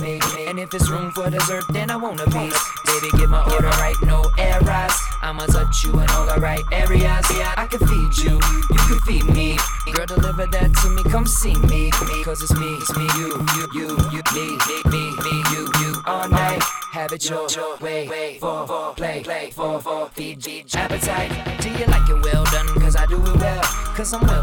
me? 0.00 0.20
And 0.46 0.58
if 0.58 0.74
it's 0.74 0.88
room 0.90 1.10
for 1.12 1.30
dessert, 1.30 1.64
then 1.70 1.90
I 1.90 1.96
want 1.96 2.20
a 2.20 2.24
piece. 2.26 2.58
Baby, 2.84 3.08
get 3.18 3.28
my 3.28 3.42
order 3.52 3.68
right, 3.68 3.96
no 4.02 4.30
errors. 4.38 4.92
I'ma 5.22 5.46
touch 5.46 5.84
you 5.84 5.92
in 6.00 6.08
all 6.10 6.26
the 6.26 6.40
right 6.40 6.64
areas. 6.72 7.26
Yeah, 7.30 7.54
I 7.56 7.66
can 7.66 7.80
feed 7.86 8.24
you, 8.24 8.34
you 8.34 8.78
can 8.88 9.00
feed 9.00 9.24
me. 9.26 9.58
Girl, 9.92 10.06
deliver 10.06 10.46
that 10.46 10.74
to 10.82 10.88
me, 10.90 11.02
come 11.04 11.26
see 11.26 11.54
me. 11.68 11.90
Cause 12.24 12.42
it's 12.42 12.54
me, 12.58 12.74
it's 12.80 12.96
me, 12.96 13.06
you, 13.16 13.28
you, 13.54 13.68
you, 13.74 13.88
you, 14.12 14.22
me, 14.34 14.58
me, 14.66 14.76
me, 14.90 15.02
me, 15.22 15.42
you, 15.52 15.68
you, 15.80 16.02
all 16.06 16.28
night. 16.28 16.62
Have 16.92 17.12
it 17.12 17.28
your, 17.28 17.48
your 17.50 17.76
way, 17.78 18.08
way, 18.08 18.38
for, 18.38 18.66
for, 18.66 18.94
play, 18.94 19.22
play, 19.22 19.50
for, 19.50 19.80
for, 19.80 20.08
feed, 20.08 20.42
feed, 20.42 20.74
appetite. 20.74 21.60
Do 21.60 21.70
you 21.70 21.86
like 21.86 22.08
it 22.08 22.22
well 22.22 22.44
done? 22.44 22.66
Cause 22.80 22.96
I 22.96 23.06
do 23.06 23.16
it 23.16 23.36
well. 23.36 23.62
Cause 23.96 24.12
I'm 24.12 24.26
well 24.26 24.41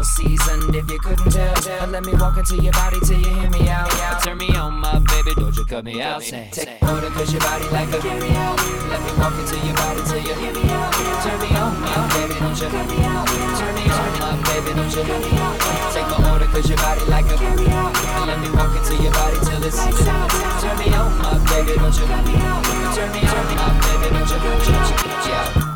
couldn't 1.16 1.32
tell. 1.32 1.54
tell. 1.56 1.88
Let 1.88 2.04
me 2.04 2.12
walk 2.14 2.36
into 2.38 2.56
your 2.62 2.72
body 2.72 2.98
till 3.00 3.18
you 3.18 3.30
hear 3.34 3.50
me 3.50 3.68
out. 3.68 3.90
Turn 4.22 4.38
me 4.38 4.48
on, 4.56 4.74
my 4.74 4.98
baby, 4.98 5.34
don't 5.34 5.56
you 5.56 5.64
cut 5.64 5.84
me 5.84 6.00
out. 6.02 6.22
Say, 6.22 6.48
take 6.52 6.82
order 6.82 7.10
cause 7.10 7.32
your 7.32 7.40
body 7.40 7.66
like 7.70 7.90
a 7.92 7.98
carry 7.98 8.30
out. 8.38 8.56
Let 8.90 9.00
me 9.02 9.12
walk 9.18 9.34
into 9.38 9.56
your 9.66 9.74
body 9.74 10.00
till 10.06 10.22
you 10.22 10.34
hear 10.34 10.54
me 10.54 10.64
out. 10.70 10.92
Turn 11.22 11.38
me 11.40 11.50
on, 11.56 11.72
my 11.80 12.06
baby, 12.14 12.34
don't 12.38 12.58
you 12.60 12.68
cut 12.68 12.86
me 12.86 12.98
out. 13.02 13.26
Turn 13.58 13.74
me 13.74 13.84
on, 13.90 14.10
my 14.20 14.30
baby, 14.46 14.70
don't 14.74 14.92
you 14.94 15.02
cut 15.02 15.22
me 15.26 15.32
out. 15.38 15.56
Take 15.92 16.08
my 16.10 16.32
order 16.32 16.46
cause 16.46 16.68
your 16.68 16.78
body 16.78 17.04
like 17.10 17.26
a 17.26 17.36
carry 17.36 17.66
out. 17.70 17.90
And 17.90 18.26
let 18.30 18.38
me 18.40 18.50
walk 18.54 18.72
into 18.76 18.94
your 19.02 19.12
body 19.12 19.38
till 19.42 19.62
it's 19.64 19.78
out. 19.78 20.30
Turn 20.62 20.76
me 20.78 20.94
on, 20.94 21.10
my 21.18 21.34
baby, 21.50 21.74
don't 21.74 21.96
you 21.96 22.06
cut 22.06 22.24
me 22.24 22.36
out. 22.38 22.62
Turn 22.94 23.10
me 23.12 23.22
on, 23.26 23.44
my 23.58 23.68
baby, 23.82 24.06
don't 24.14 24.30
you 24.30 24.38
cut 24.38 24.58
me 24.62 24.74
out. 24.74 25.26
Yeah. 25.26 25.70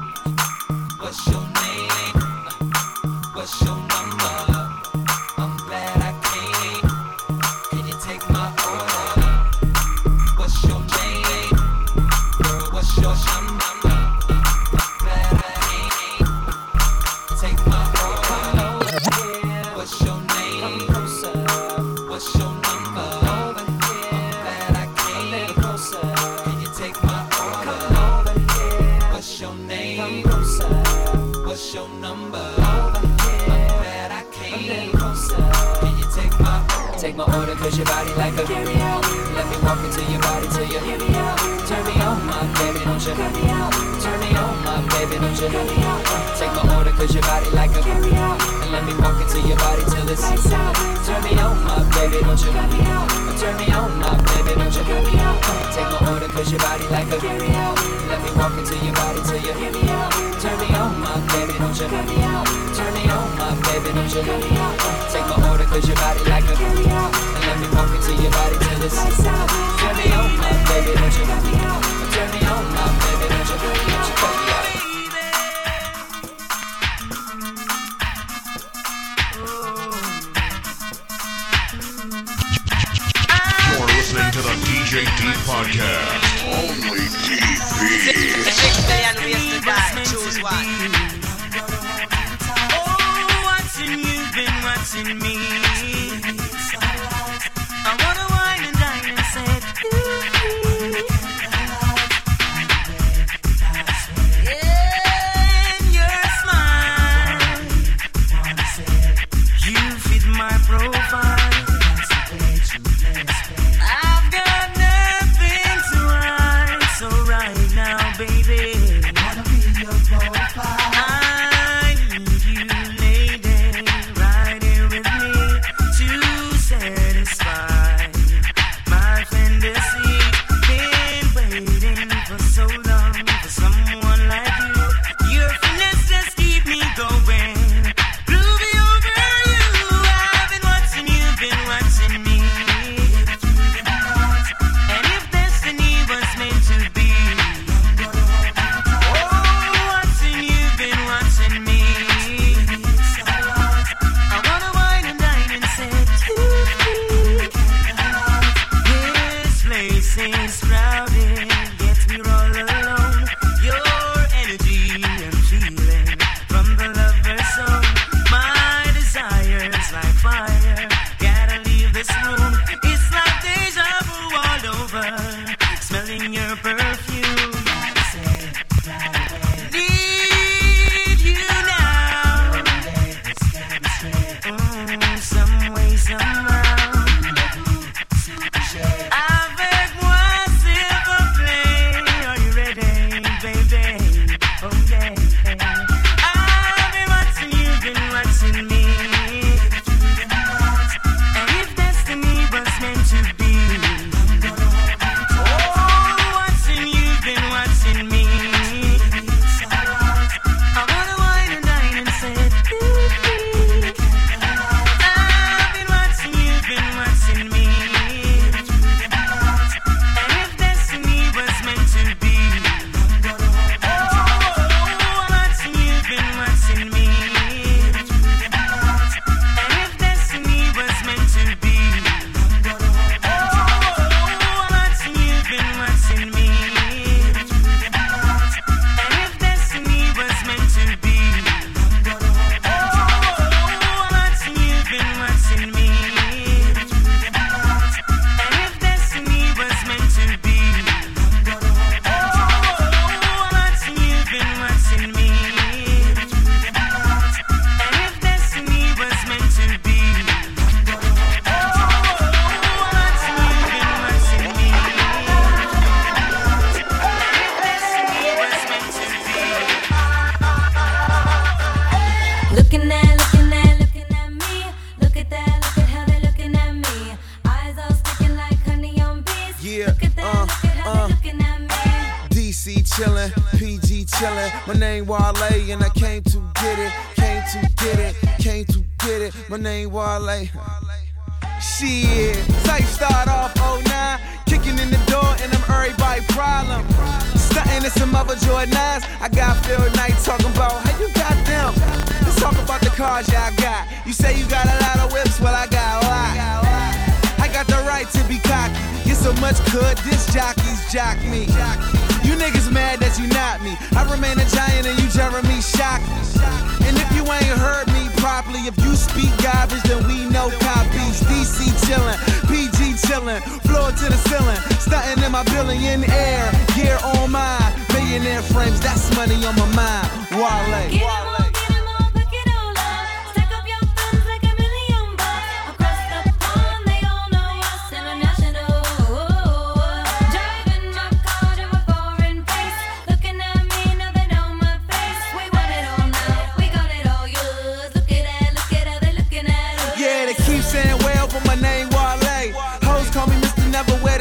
What's 1.01 1.27
your 1.29 1.54
baby, 45.49 45.57
don't 45.57 45.69
you 45.69 45.77
cut 45.77 45.77
me 45.77 45.85
out. 45.85 46.37
Take 46.37 46.53
my 46.53 46.77
order 46.77 46.91
cause 46.91 47.15
your 47.15 47.23
body 47.23 47.51
like 47.51 47.71
a. 47.71 47.81
And 47.85 48.73
let 48.73 48.85
me 48.85 48.95
walk 49.01 49.21
into 49.21 49.41
your 49.47 49.57
body 49.59 49.83
till 49.91 50.09
it's. 50.09 50.23
Turn 51.05 51.23
me 51.23 51.37
on, 51.39 51.63
my 51.65 51.83
baby, 51.95 52.21
don't 52.25 52.41
you 52.41 52.51
cut 52.53 52.71
me 52.73 52.81
out. 52.87 53.09
Turn 53.39 53.57
me 53.59 53.73
on, 53.73 53.99
my 53.99 54.17
baby, 54.33 54.55
don't 54.57 54.75
you 54.75 54.85
cut 54.85 55.05
me 55.05 55.19
out. 55.21 55.39
Take 55.73 55.91
my 55.91 56.13
order 56.13 56.29
cause 56.29 56.51
your 56.51 56.61
body 56.61 56.87
like 56.89 57.11
a. 57.13 57.19
Let 58.09 58.21
me 58.23 58.31
walk 58.37 58.57
into 58.57 58.77
your 58.85 58.95
body 58.95 59.21
till 59.25 59.41
you 59.41 59.53
hear 59.53 59.73
me 59.73 59.89
out. 59.91 60.13
Turn 60.41 60.57
me 60.61 60.69
on, 60.75 61.01
my 61.01 61.21
baby, 61.33 61.59
don't 61.59 61.77
you 61.77 61.89
cut 61.89 62.07
me 62.09 62.23
out. 62.23 62.47
Turn 62.75 62.93
me 62.95 63.05
on, 63.11 63.29
my 63.37 63.53
baby, 63.69 63.93
don't 63.93 64.13
you 64.15 64.23
cut 64.23 64.41
me 64.41 64.57
out. 64.57 64.75
Take 65.13 65.27
my 65.29 65.51
order 65.51 65.65
cause 65.65 65.87
your 65.87 65.97
body 65.97 66.25
like 66.31 66.45
a. 66.45 66.55
And 66.57 67.45
let 67.45 67.59
me 67.61 67.69
walk 67.77 67.91
into 67.93 68.13
your 68.23 68.31
body 68.33 68.57
till 68.65 68.83
it's 68.83 69.64
watching 94.85 95.19
me. 95.19 95.94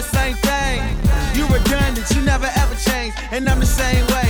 The 0.04 0.18
same 0.18 0.36
thing. 0.36 0.82
You 1.36 1.46
redundant, 1.48 2.10
you 2.16 2.22
never 2.22 2.50
ever 2.56 2.76
change, 2.76 3.14
and 3.32 3.48
I'm 3.48 3.60
the 3.60 3.66
same 3.66 4.06
way. 4.08 4.23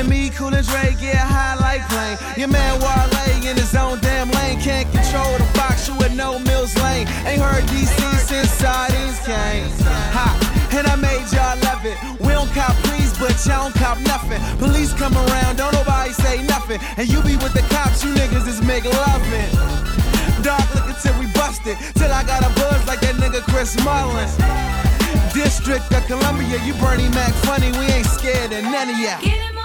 And 0.00 0.08
me, 0.08 0.30
cool 0.30 0.48
and 0.48 0.66
Dre, 0.66 0.96
get 0.96 1.20
high 1.20 1.60
like 1.60 1.84
plane. 1.92 2.16
Your 2.40 2.48
man 2.48 2.80
Wale 2.80 3.44
in 3.44 3.54
his 3.54 3.76
own 3.76 4.00
damn 4.00 4.30
lane, 4.30 4.58
can't 4.58 4.88
control 4.88 5.28
the 5.36 5.44
box, 5.52 5.88
you 5.88 5.94
at 6.00 6.16
no 6.16 6.38
Mills 6.38 6.72
Lane. 6.80 7.04
Ain't 7.28 7.42
heard 7.44 7.68
DC 7.68 8.00
since 8.24 8.48
sardines 8.48 9.20
came. 9.28 9.68
Ha, 10.16 10.24
and 10.72 10.86
I 10.88 10.96
made 10.96 11.28
y'all 11.36 11.52
love 11.68 11.84
it. 11.84 12.00
We 12.16 12.32
don't 12.32 12.48
cop 12.56 12.72
please, 12.88 13.12
but 13.20 13.36
y'all 13.44 13.68
don't 13.68 13.76
cop 13.76 14.00
nothing. 14.08 14.40
Police 14.56 14.94
come 14.94 15.12
around, 15.12 15.60
don't 15.60 15.74
nobody 15.74 16.16
say 16.16 16.48
nothing. 16.48 16.80
And 16.96 17.04
you 17.04 17.20
be 17.20 17.36
with 17.36 17.52
the 17.52 17.64
cops, 17.68 18.00
you 18.02 18.16
niggas 18.16 18.48
is 18.48 18.64
make 18.64 18.88
loving. 18.88 19.52
Dark 20.40 20.64
looking 20.80 20.96
till 21.04 21.12
we 21.20 21.28
busted. 21.36 21.76
Till 21.92 22.08
I 22.08 22.24
got 22.24 22.40
a 22.40 22.48
buzz 22.56 22.80
like 22.88 23.04
that 23.04 23.20
nigga 23.20 23.44
Chris 23.52 23.76
Mullin. 23.84 24.32
District 25.36 25.84
of 25.92 26.00
Columbia, 26.08 26.56
you 26.64 26.72
Bernie 26.80 27.12
Mac 27.12 27.36
funny, 27.44 27.68
we 27.76 27.84
ain't 27.92 28.08
scared 28.08 28.48
of 28.48 28.64
none 28.64 28.88
of 28.88 28.96
ya. 28.96 29.59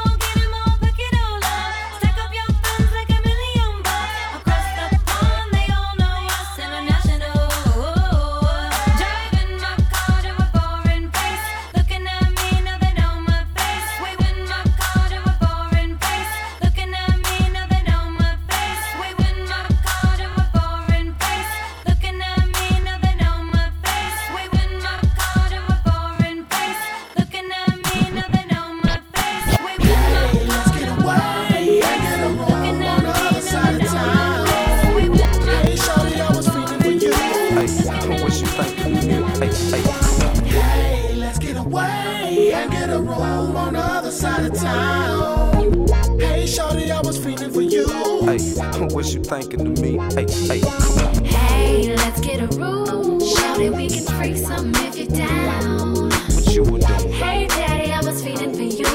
What 48.95 49.13
you 49.13 49.21
thinking 49.21 49.67
of 49.67 49.77
me? 49.81 49.97
Hey, 50.13 50.25
hey, 50.47 50.61
come 50.61 51.05
on. 51.05 51.25
Hey, 51.25 51.93
let's 51.97 52.21
get 52.21 52.39
a 52.39 52.47
room. 52.57 53.19
Shout 53.19 53.59
it, 53.59 53.73
we 53.73 53.89
can 53.89 54.05
freak 54.05 54.37
some 54.37 54.71
if 54.75 54.97
you're 54.97 55.07
down. 55.07 56.09
What 56.09 56.55
you 56.55 56.63
were 56.63 56.79
doing? 56.79 57.11
Hey, 57.11 57.45
daddy, 57.47 57.91
I 57.91 57.99
was 57.99 58.23
feeling 58.23 58.53
for 58.53 58.61
you. 58.61 58.85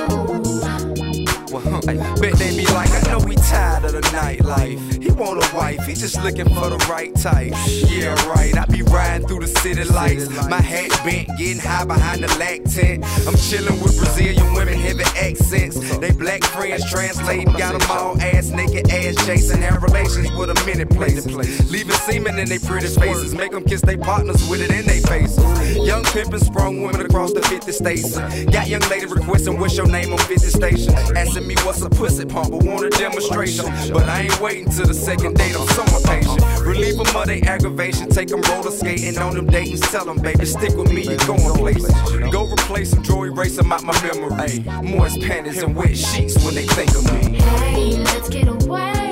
Well, 1.53 1.61
huh, 1.61 1.83
hey, 1.85 1.99
bet 2.19 2.33
they 2.39 2.57
be 2.57 2.65
like, 2.73 2.91
I 2.91 3.11
know 3.11 3.19
we 3.19 3.35
tired 3.37 3.85
of 3.85 3.93
the 3.93 4.01
nightlife. 4.01 4.90
He 5.91 5.97
want 5.97 5.99
a 5.99 5.99
wife, 5.99 5.99
he 5.99 6.01
just 6.01 6.23
looking 6.23 6.55
for 6.55 6.71
the 6.71 6.79
right 6.89 7.15
type. 7.15 7.53
Yeah, 7.91 8.15
right. 8.29 8.57
I 8.57 8.65
be 8.67 8.83
riding 8.83 9.27
through 9.27 9.41
the 9.41 9.47
city 9.47 9.85
lights. 9.85 10.29
My 10.49 10.61
hat 10.61 10.91
bent, 11.05 11.29
getting 11.39 11.59
high 11.59 11.85
behind 11.85 12.23
the 12.23 12.29
lac 12.39 12.65
tent. 12.65 13.05
I'm 13.27 13.37
chilling 13.37 13.81
with 13.83 13.97
Brazilian 13.97 14.53
women, 14.55 14.79
heavy 14.79 15.05
accents. 15.19 15.77
They 15.99 16.11
black 16.13 16.45
friends 16.45 16.89
translating, 16.91 17.53
got 17.57 17.79
them 17.79 17.91
all 17.91 18.21
ass 18.21 18.51
naked, 18.51 18.91
ass 18.91 19.15
chasing. 19.27 19.63
Have 19.63 19.83
relations 19.83 20.31
with 20.33 20.51
a 20.51 20.65
minute 20.65 20.91
place. 20.91 21.27
Leaving 21.71 21.97
semen 22.07 22.39
in 22.39 22.49
their 22.49 22.61
pretty 22.61 22.89
faces. 22.89 23.35
Make 23.35 23.53
them 23.53 23.65
kiss 23.65 23.81
their 23.81 23.99
partners 23.99 24.49
with 24.49 24.61
it 24.63 24.71
in 24.71 24.87
their 24.87 25.01
faces. 25.03 25.39
Young 25.87 26.05
pimpin' 26.05 26.41
sprung 26.41 26.83
women 26.83 27.07
across 27.07 27.33
the 27.33 27.43
50 27.43 27.73
states. 27.73 28.19
Got 28.51 28.69
young 28.69 28.83
lady 28.91 29.07
requesting 29.07 29.59
what's 29.59 29.77
your 29.77 29.87
name 29.87 30.13
on 30.13 30.19
50 30.19 30.49
station. 30.49 30.95
Asking 31.17 31.47
me 31.47 31.55
what's 31.65 31.83
a 31.83 31.91
pussy 31.91 32.25
pump, 32.25 32.51
but 32.51 32.63
want 32.63 32.85
a 32.85 32.91
demonstration. 32.91 33.67
But 33.93 34.09
I 34.09 34.23
ain't 34.23 34.41
waiting 34.41 34.71
till 34.71 34.87
the 34.87 34.95
second 34.95 35.37
date, 35.37 35.57
I'm 35.57 35.67
Relieve 36.63 36.97
them 36.99 37.17
of 37.17 37.27
their 37.27 37.45
aggravation, 37.47 38.09
take 38.11 38.29
them 38.29 38.43
roller 38.43 38.71
skating 38.71 39.19
on 39.19 39.35
them 39.35 39.49
datings. 39.49 39.81
Tell 39.91 40.05
them, 40.05 40.19
baby, 40.19 40.45
stick 40.45 40.77
with 40.77 40.93
me, 40.93 41.03
you 41.03 41.19
going 41.27 41.57
places. 41.57 41.93
Go 42.31 42.51
replace 42.51 42.91
some 42.91 43.03
draw 43.03 43.25
erase 43.25 43.57
them 43.57 43.73
out 43.73 43.83
my 43.83 44.01
memory. 44.03 44.61
Moist 44.83 45.21
panties 45.23 45.63
and 45.63 45.75
wet 45.75 45.97
sheets 45.97 46.43
when 46.45 46.55
they 46.55 46.67
think 46.67 46.91
of 46.91 47.05
me. 47.13 47.39
Hey, 47.39 47.97
let's 47.99 48.29
get 48.29 48.49
away 48.49 49.10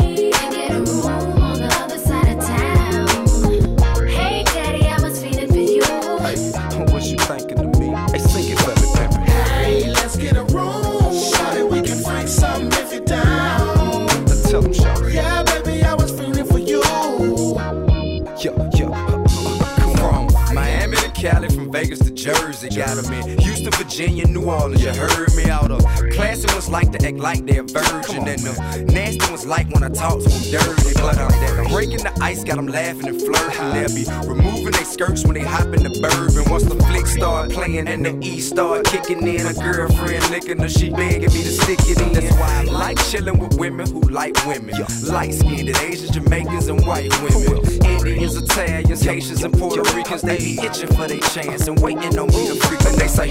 Jersey, 22.28 22.68
got 22.68 22.98
'em 22.98 23.10
in 23.10 23.38
Houston, 23.38 23.57
Virginia, 23.98 24.28
New 24.28 24.44
Orleans. 24.44 24.80
You 24.80 24.92
heard 24.92 25.34
me 25.34 25.50
out 25.50 25.72
of 25.72 25.82
classy 26.12 26.46
ones 26.52 26.68
like 26.68 26.92
to 26.92 27.04
act 27.04 27.16
like 27.16 27.44
they're 27.44 27.64
virgin, 27.64 28.28
and 28.28 28.38
the 28.38 28.92
nasty 28.92 29.18
ones 29.28 29.44
like 29.44 29.68
when 29.70 29.82
I 29.82 29.88
talk 29.88 30.22
to 30.22 30.28
them 30.28 30.52
dirty. 30.52 30.94
But 30.94 31.18
I'm 31.18 31.28
there, 31.40 31.64
breaking 31.64 32.04
the 32.04 32.16
ice, 32.22 32.44
got 32.44 32.58
'em 32.58 32.68
laughing 32.68 33.08
and 33.08 33.20
flirting. 33.20 33.72
They'll 33.72 33.92
be 33.92 34.06
removing 34.28 34.70
their 34.70 34.84
skirts 34.84 35.24
when 35.24 35.34
they 35.34 35.42
hop 35.42 35.66
in 35.74 35.82
the 35.82 35.90
bourbon. 36.00 36.48
Once 36.48 36.62
the 36.62 36.76
flick 36.84 37.08
start 37.08 37.50
playing 37.50 37.88
and 37.88 38.06
the 38.06 38.16
E 38.24 38.38
start 38.38 38.84
kicking 38.84 39.26
in, 39.26 39.44
a 39.44 39.52
girlfriend 39.54 40.30
licking 40.30 40.60
her, 40.60 40.68
she 40.68 40.90
begging 40.90 41.32
me 41.34 41.42
to 41.42 41.50
stick 41.50 41.80
it 41.90 42.00
in. 42.00 42.12
That's 42.12 42.32
why 42.36 42.60
I 42.60 42.62
like 42.70 42.98
chilling 43.10 43.40
with 43.40 43.58
women 43.58 43.90
who 43.90 44.00
like 44.02 44.36
women, 44.46 44.76
light 45.06 45.34
skinned 45.34 45.70
Asians, 45.70 46.10
Jamaicans, 46.10 46.68
and 46.68 46.86
white 46.86 47.10
women. 47.20 47.66
Indians, 47.84 48.36
Italians, 48.36 49.02
Haitians, 49.02 49.42
and 49.42 49.52
Puerto 49.58 49.82
Ricans, 49.96 50.22
they 50.22 50.38
be 50.38 50.60
itching 50.62 50.88
for 50.94 51.08
their 51.08 51.18
chance 51.34 51.66
and 51.66 51.80
waiting 51.80 52.16
on 52.16 52.28
me 52.28 52.46
to 52.46 52.54
freak. 52.54 52.80
And 52.86 52.96
they 52.98 53.08
say, 53.08 53.28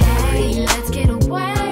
let's 0.65 0.89
get 0.89 1.10
away 1.10 1.66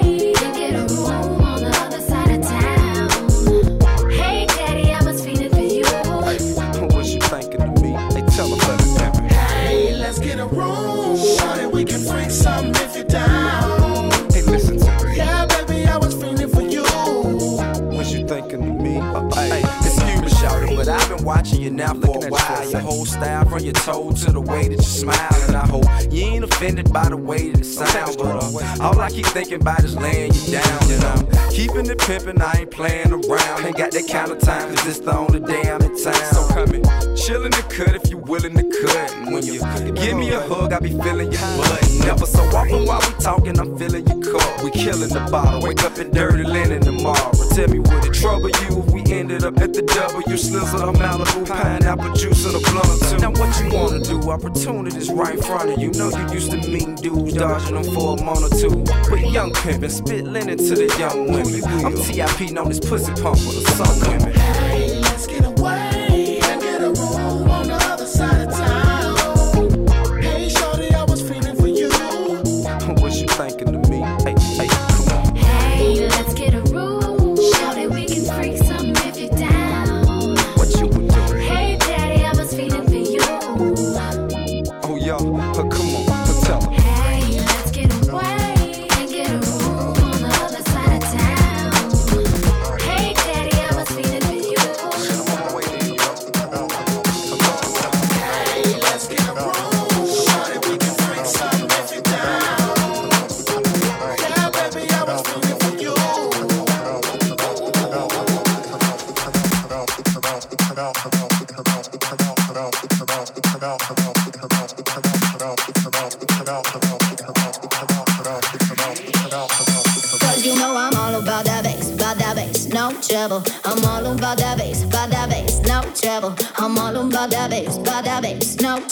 you 21.66 21.72
now 21.72 21.94
for 21.94 22.24
a 22.24 22.30
while. 22.30 22.70
Your 22.70 22.80
whole 22.80 23.04
style 23.04 23.44
from 23.48 23.60
your 23.60 23.72
toe 23.72 24.12
to 24.12 24.32
the 24.32 24.40
way 24.40 24.68
that 24.68 24.76
you 24.76 24.82
smile. 24.82 25.42
And 25.48 25.56
I 25.56 25.66
hope 25.66 25.84
you 26.12 26.24
ain't 26.24 26.44
offended 26.44 26.92
by 26.92 27.08
the 27.08 27.16
way 27.16 27.50
that 27.50 27.60
it 27.60 27.64
sounds. 27.64 28.16
But 28.16 28.42
uh, 28.42 28.82
all 28.82 28.98
I 29.00 29.10
keep 29.10 29.26
thinking 29.26 29.60
about 29.60 29.84
is 29.84 29.96
laying 29.96 30.32
you 30.32 30.52
down. 30.52 30.90
And 30.90 31.04
I'm 31.04 31.50
keeping 31.50 31.86
it 31.86 31.98
pimping, 31.98 32.40
I 32.40 32.60
ain't 32.60 32.70
playing 32.70 33.12
around. 33.12 33.64
Ain't 33.64 33.76
got 33.76 33.90
that 33.90 34.08
kind 34.08 34.30
of 34.30 34.38
time, 34.38 34.74
cause 34.74 34.84
this 34.84 34.98
the 35.00 35.16
only 35.16 35.40
damn 35.40 35.82
I'm. 35.82 35.96
So 35.96 36.48
coming. 36.48 36.84
Chillin' 37.16 37.50
the 37.50 37.64
cut 37.72 37.96
if 37.96 38.10
you 38.10 38.18
willing 38.18 38.54
to 38.54 38.62
cut. 38.84 39.32
When 39.32 39.44
you 39.44 39.60
give 39.96 40.16
me 40.16 40.30
a 40.30 40.40
hug, 40.40 40.72
I 40.72 40.78
be 40.80 40.90
feeling 40.90 41.32
your 41.32 41.40
butt. 41.56 41.80
Never 42.04 42.26
so 42.26 42.42
often 42.52 42.84
while 42.84 43.00
we 43.00 43.12
talking, 43.24 43.58
I'm 43.58 43.76
feeling 43.78 44.06
your 44.06 44.20
cup. 44.20 44.62
We 44.62 44.70
killing 44.70 45.08
the 45.08 45.26
bottle. 45.30 45.62
Wake 45.62 45.82
up 45.82 45.98
in 45.98 46.10
dirty 46.12 46.44
linen 46.44 46.82
tomorrow. 46.82 47.32
Tell 47.54 47.68
me 47.68 47.78
would 47.78 48.04
it 48.04 48.12
trouble 48.12 48.50
you 48.50 48.84
if 48.84 48.92
we 48.92 49.00
ended 49.12 49.44
up 49.44 49.56
at 49.58 49.72
the 49.72 49.82
W? 49.82 50.36
Slizzle 50.36 50.88
a 50.88 50.92
Malibu, 50.92 51.48
pineapple 51.48 52.12
juice 52.12 52.44
and 52.44 52.56
a 52.56 52.60
blunt. 52.70 53.20
Now 53.20 53.30
what 53.32 53.50
you 53.60 53.74
wanna 53.74 54.00
do? 54.00 54.30
Opportunities 54.30 55.10
right 55.10 55.34
in 55.34 55.42
front 55.42 55.70
of 55.70 55.80
you. 55.80 55.90
Know 55.92 56.10
you 56.10 56.34
used 56.34 56.50
to 56.50 56.58
mean 56.68 56.96
dudes, 56.96 57.32
dodging 57.32 57.80
them 57.80 57.94
for 57.94 58.18
a 58.18 58.22
month 58.22 58.44
or 58.44 58.56
two. 58.60 58.84
But 59.08 59.20
young 59.30 59.52
pimpin', 59.52 59.90
spit 59.90 60.24
linen 60.24 60.58
to 60.58 60.74
the 60.74 60.94
young 60.98 61.32
women. 61.32 61.64
I'm 61.84 61.96
TIP 61.96 62.52
known 62.52 62.70
as 62.70 62.78
pussy 62.78 63.12
pump 63.22 63.40
with 63.40 63.64
a 63.64 63.70
soul 63.72 64.12
women. 64.12 64.75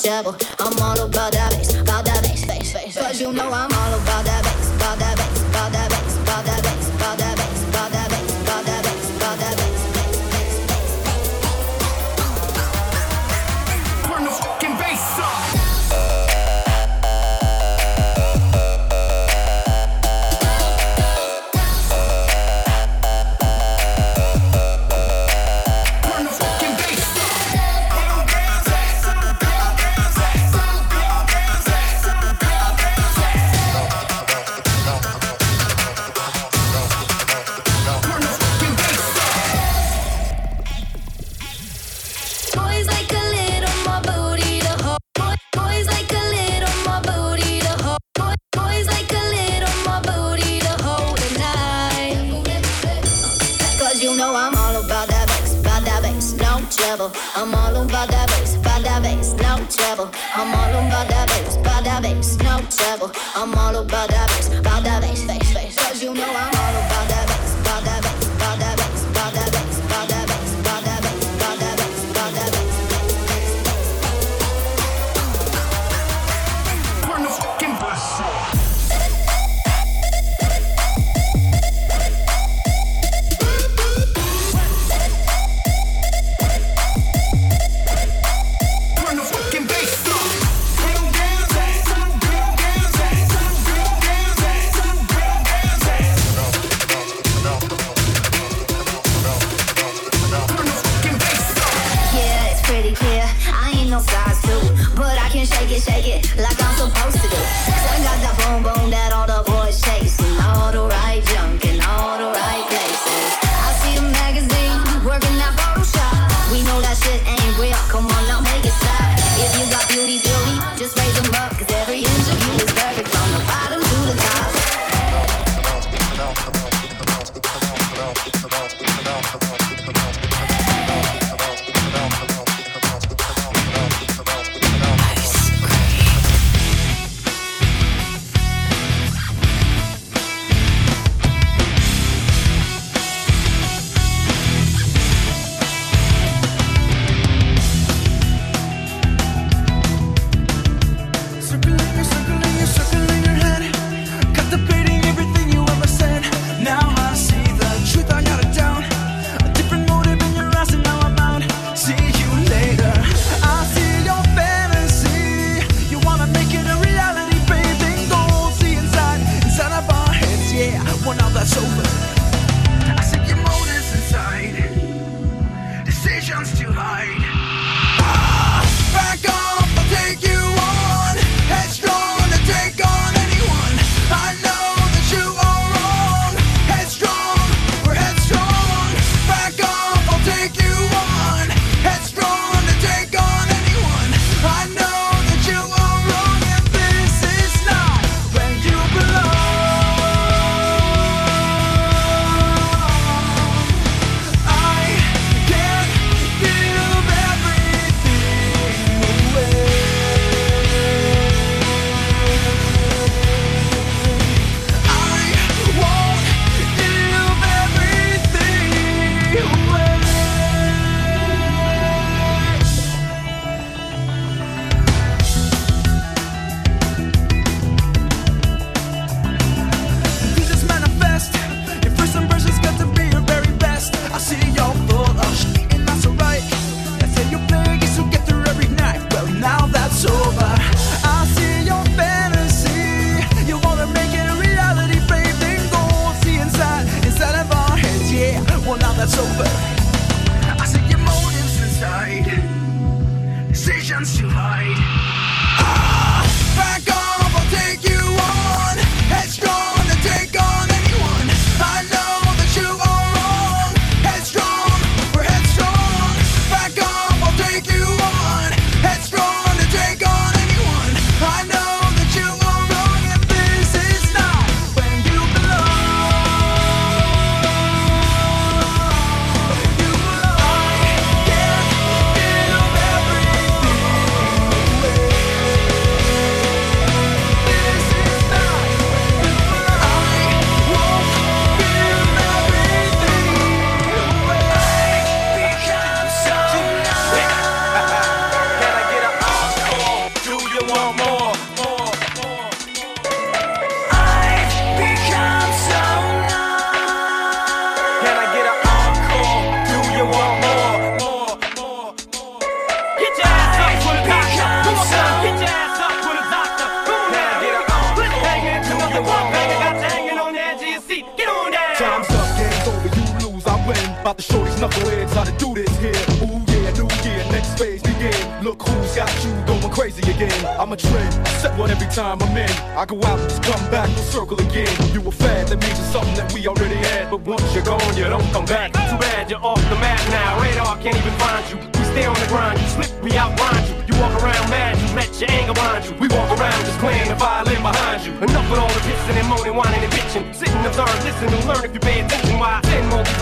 I'm 0.06 0.78
all 0.82 1.00
about 1.00 1.32
that 1.32 1.52
bass, 1.56 1.74
about 1.80 2.04
that 2.04 2.22
bass, 2.22 2.44
bass, 2.44 2.72
bass. 2.74 2.94
Cause 2.94 3.20
you 3.22 3.32
know 3.32 3.50
I'm 3.50 3.72
all 3.72 3.94
about 4.02 4.24
that 4.26 4.43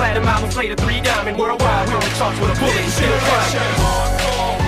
Ten 0.03 0.11
multi-platinum 0.11 0.29
albums 0.35 0.57
later, 0.57 0.75
three 0.75 1.01
diamond 1.01 1.39
worldwide. 1.39 1.89
We're 1.89 2.01
the 2.01 2.07
with 2.43 2.51
a 2.51 2.59
bullet 2.59 2.75
and 2.75 2.91
still 2.91 3.19
flying. 3.23 3.55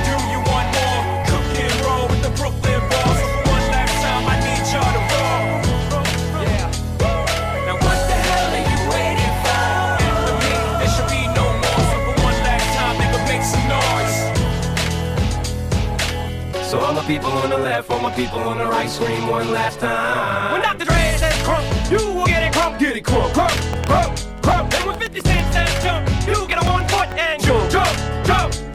Do 0.06 0.14
you 0.30 0.38
want 0.46 0.70
more? 0.78 1.02
Cook 1.26 1.58
and 1.58 1.74
roll 1.82 2.06
with 2.06 2.22
the 2.22 2.30
Brooklyn 2.38 2.78
boss. 2.86 3.18
One 3.50 3.66
last 3.74 3.98
time, 3.98 4.30
I 4.30 4.38
need 4.46 4.62
y'all 4.70 4.94
to 4.94 5.02
roll. 5.10 5.58
Yeah. 6.38 6.70
Now 7.66 7.74
what 7.82 7.98
the 8.06 8.14
hell 8.14 8.46
are 8.54 8.62
you 8.62 8.78
waiting 8.94 9.34
for? 9.42 9.74
And 10.06 10.14
for 10.22 10.34
me, 10.38 10.54
there 10.78 10.92
should 10.94 11.10
be 11.10 11.26
no 11.34 11.46
more. 11.50 11.82
So 11.82 11.96
for 12.06 12.14
one 12.30 12.38
last 12.46 12.70
time, 12.78 12.94
nigga, 13.02 13.18
make 13.26 13.42
some 13.42 13.66
noise. 13.74 14.14
So 16.70 16.78
all 16.78 16.94
my 16.94 17.02
people 17.10 17.32
on 17.42 17.50
the 17.50 17.58
left, 17.58 17.90
all 17.90 17.98
my 17.98 18.14
people 18.14 18.38
on 18.38 18.58
the 18.58 18.66
right, 18.66 18.88
scream 18.88 19.26
one 19.26 19.50
last 19.50 19.80
time. 19.80 20.52
When 20.52 20.62
Dr. 20.62 20.84
Dre 20.84 21.16
says 21.18 21.34
crump, 21.42 21.66
you 21.90 21.98
will 22.14 22.26
get 22.26 22.44
it 22.44 22.52
crump, 22.52 22.78
get 22.78 22.94
it 22.96 23.04
crump, 23.04 23.34
crump, 23.34 23.50
crump, 23.86 24.23
foot 27.46 27.83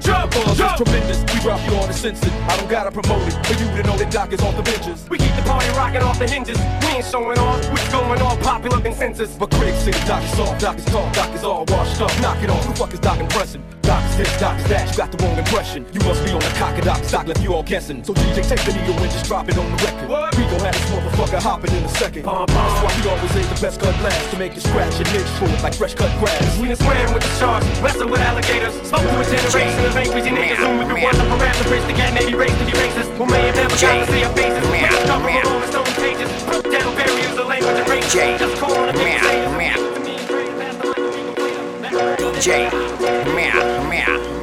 is 0.10 0.76
tremendous. 0.78 1.19
We 1.34 1.48
rock 1.48 1.62
you 1.65 1.76
on 1.78 1.88
the 1.88 1.93
censored. 1.93 2.34
I 2.50 2.58
don't 2.58 2.69
gotta 2.69 2.91
promote 2.91 3.28
it 3.28 3.34
for 3.45 3.54
you 3.54 3.69
to 3.78 3.84
know 3.84 3.98
that 3.98 4.12
Doc 4.12 4.34
is 4.34 4.41
off 4.41 4.56
the 4.56 4.63
benches. 4.63 5.08
We 5.10 5.17
keep 5.17 5.36
the 5.36 5.41
party 5.43 5.69
rocking 5.69 6.02
off 6.02 6.19
the 6.19 6.28
hinges. 6.28 6.58
We 6.82 7.00
ain't 7.00 7.06
showing 7.06 7.38
off, 7.38 7.62
we're 7.69 7.91
going 7.91 8.22
all 8.22 8.38
popular 8.38 8.82
consensus. 8.82 9.36
But 9.36 9.52
critics 9.52 9.80
say 9.80 9.91
Doc 10.08 10.24
is 10.24 10.32
soft, 10.32 10.62
Doc 10.62 10.78
is 10.78 10.86
tall, 10.86 11.12
Doc 11.13 11.34
is 11.34 11.43
all 11.43 11.65
washed 11.67 12.02
up. 12.02 12.12
Knock 12.22 12.41
it 12.43 12.50
off. 12.50 12.63
Who 12.65 12.72
the 12.72 12.80
fuck 12.80 12.93
is 12.93 13.00
Doc 13.00 13.19
impressing? 13.19 13.63
Doc 13.82 14.04
is 14.12 14.17
this, 14.17 14.39
Doc 14.39 14.58
is 14.60 14.67
that. 14.69 14.91
You 14.91 14.98
got 14.98 15.12
the 15.12 15.17
wrong 15.26 15.38
impression. 15.38 15.86
You 15.93 16.02
must 16.06 16.24
be 16.24 16.32
on 16.32 16.39
the 16.39 16.54
cock 16.62 16.78
of 16.78 16.86
Doc. 16.86 17.02
Doc 17.10 17.26
left 17.26 17.41
you 17.41 17.54
all 17.54 17.63
guessing. 17.63 18.04
So 18.04 18.13
DJ, 18.13 18.48
take 18.48 18.62
the 18.62 18.74
needle 18.78 18.93
and 19.02 19.12
just 19.12 19.26
drop 19.26 19.50
it 19.50 19.58
on 19.58 19.65
the 19.65 19.84
record. 19.84 20.10
What? 20.10 20.38
We 20.38 20.43
gon' 20.45 20.62
have 20.62 20.78
this 20.78 20.89
motherfucker 20.93 21.41
hopping 21.41 21.74
in 21.74 21.84
a 21.84 21.89
second. 21.89 22.24
Pom, 22.24 22.45
That's 22.45 22.54
pom. 22.54 22.84
why 22.86 22.93
we 23.02 23.10
always 23.10 23.36
ain't 23.36 23.50
the 23.50 23.62
best 23.62 23.80
cut 23.82 23.95
last 24.06 24.30
to 24.30 24.38
make 24.38 24.54
you 24.54 24.62
scratch 24.62 24.93
and 25.02 25.08
itch 25.10 25.32
for 25.41 25.45
it 25.45 25.63
like 25.63 25.74
fresh 25.74 25.95
cut 25.95 26.12
grass. 26.19 26.60
We 26.60 26.67
done 26.67 26.78
swam 26.78 27.13
with 27.13 27.24
the 27.24 27.34
sharks, 27.41 27.65
wrestled 27.82 28.12
with 28.12 28.22
alligators, 28.22 28.76
spoke 28.86 29.02
to 29.02 29.19
a 29.19 29.26
generation 29.26 29.86
of 29.86 29.98
angry 29.99 30.21
niggas. 30.31 30.59
Who 30.63 30.81
if 30.81 30.89
it 30.89 31.03
wasn't 31.03 31.27
for 31.29 31.38
the 31.38 31.69
bridge 31.69 31.85
the 31.85 31.93
gap, 31.93 32.13
maybe 32.13 32.33
race 32.33 32.57
to 32.57 32.65
be 32.65 32.71
racist, 32.71 33.12
who 33.17 33.25
may 33.25 33.43
have 33.47 33.55
never 33.55 33.75
got 33.75 34.05
to 34.05 34.12
see 34.12 34.23
our 34.23 34.33
faces, 34.33 34.65
we 34.71 34.79
just 34.79 35.05
cover 35.05 35.27
the 35.27 35.41
Rolling 35.43 35.69
Stone 35.69 35.93
pages, 35.99 36.29
broke 36.43 36.71
down 36.71 36.95
barriers 36.95 37.38
of 37.38 37.47
language 37.47 37.75
and 37.75 37.89
race, 37.89 38.13
just 38.13 38.55
calling 38.59 38.89
a 38.89 38.93
big 38.93 39.19
J, 42.39 42.69
meow, 43.35 43.35
meow, 43.35 43.89
meow. 43.89 44.38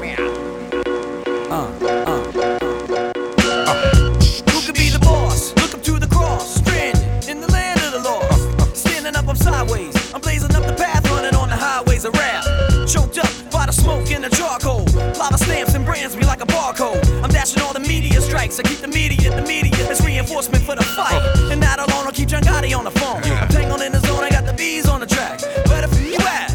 Choked 12.86 13.18
up 13.18 13.50
by 13.50 13.66
the 13.66 13.72
smoke 13.72 14.10
and 14.12 14.22
the 14.22 14.30
charcoal. 14.30 14.84
Lava 15.18 15.38
stamps 15.38 15.74
and 15.74 15.84
brands 15.84 16.16
me 16.16 16.24
like 16.24 16.40
a 16.40 16.46
barcode. 16.46 17.02
I'm 17.22 17.30
dashing 17.30 17.60
all 17.62 17.72
the 17.72 17.80
media 17.80 18.20
strikes. 18.20 18.60
I 18.60 18.62
keep 18.62 18.78
the 18.78 18.88
media, 18.88 19.34
the 19.34 19.42
media 19.42 19.74
is 19.90 20.00
reinforcement 20.04 20.62
for 20.64 20.76
the 20.76 20.84
fight. 20.84 21.20
And 21.50 21.60
not 21.60 21.78
alone, 21.78 22.06
I'll 22.06 22.12
keep 22.12 22.28
John 22.28 22.42
Gotti 22.42 22.76
on 22.78 22.84
the 22.84 22.92
phone. 22.92 23.22
I'm 23.24 23.48
tangled 23.48 23.82
in 23.82 23.92
the 23.92 24.00
zone, 24.00 24.22
I 24.22 24.30
got 24.30 24.46
the 24.46 24.52
bees 24.52 24.88
on 24.88 25.00
the 25.00 25.06
track. 25.06 25.40
Better 25.66 25.88
for 25.88 26.00
you 26.00 26.16
at. 26.20 26.50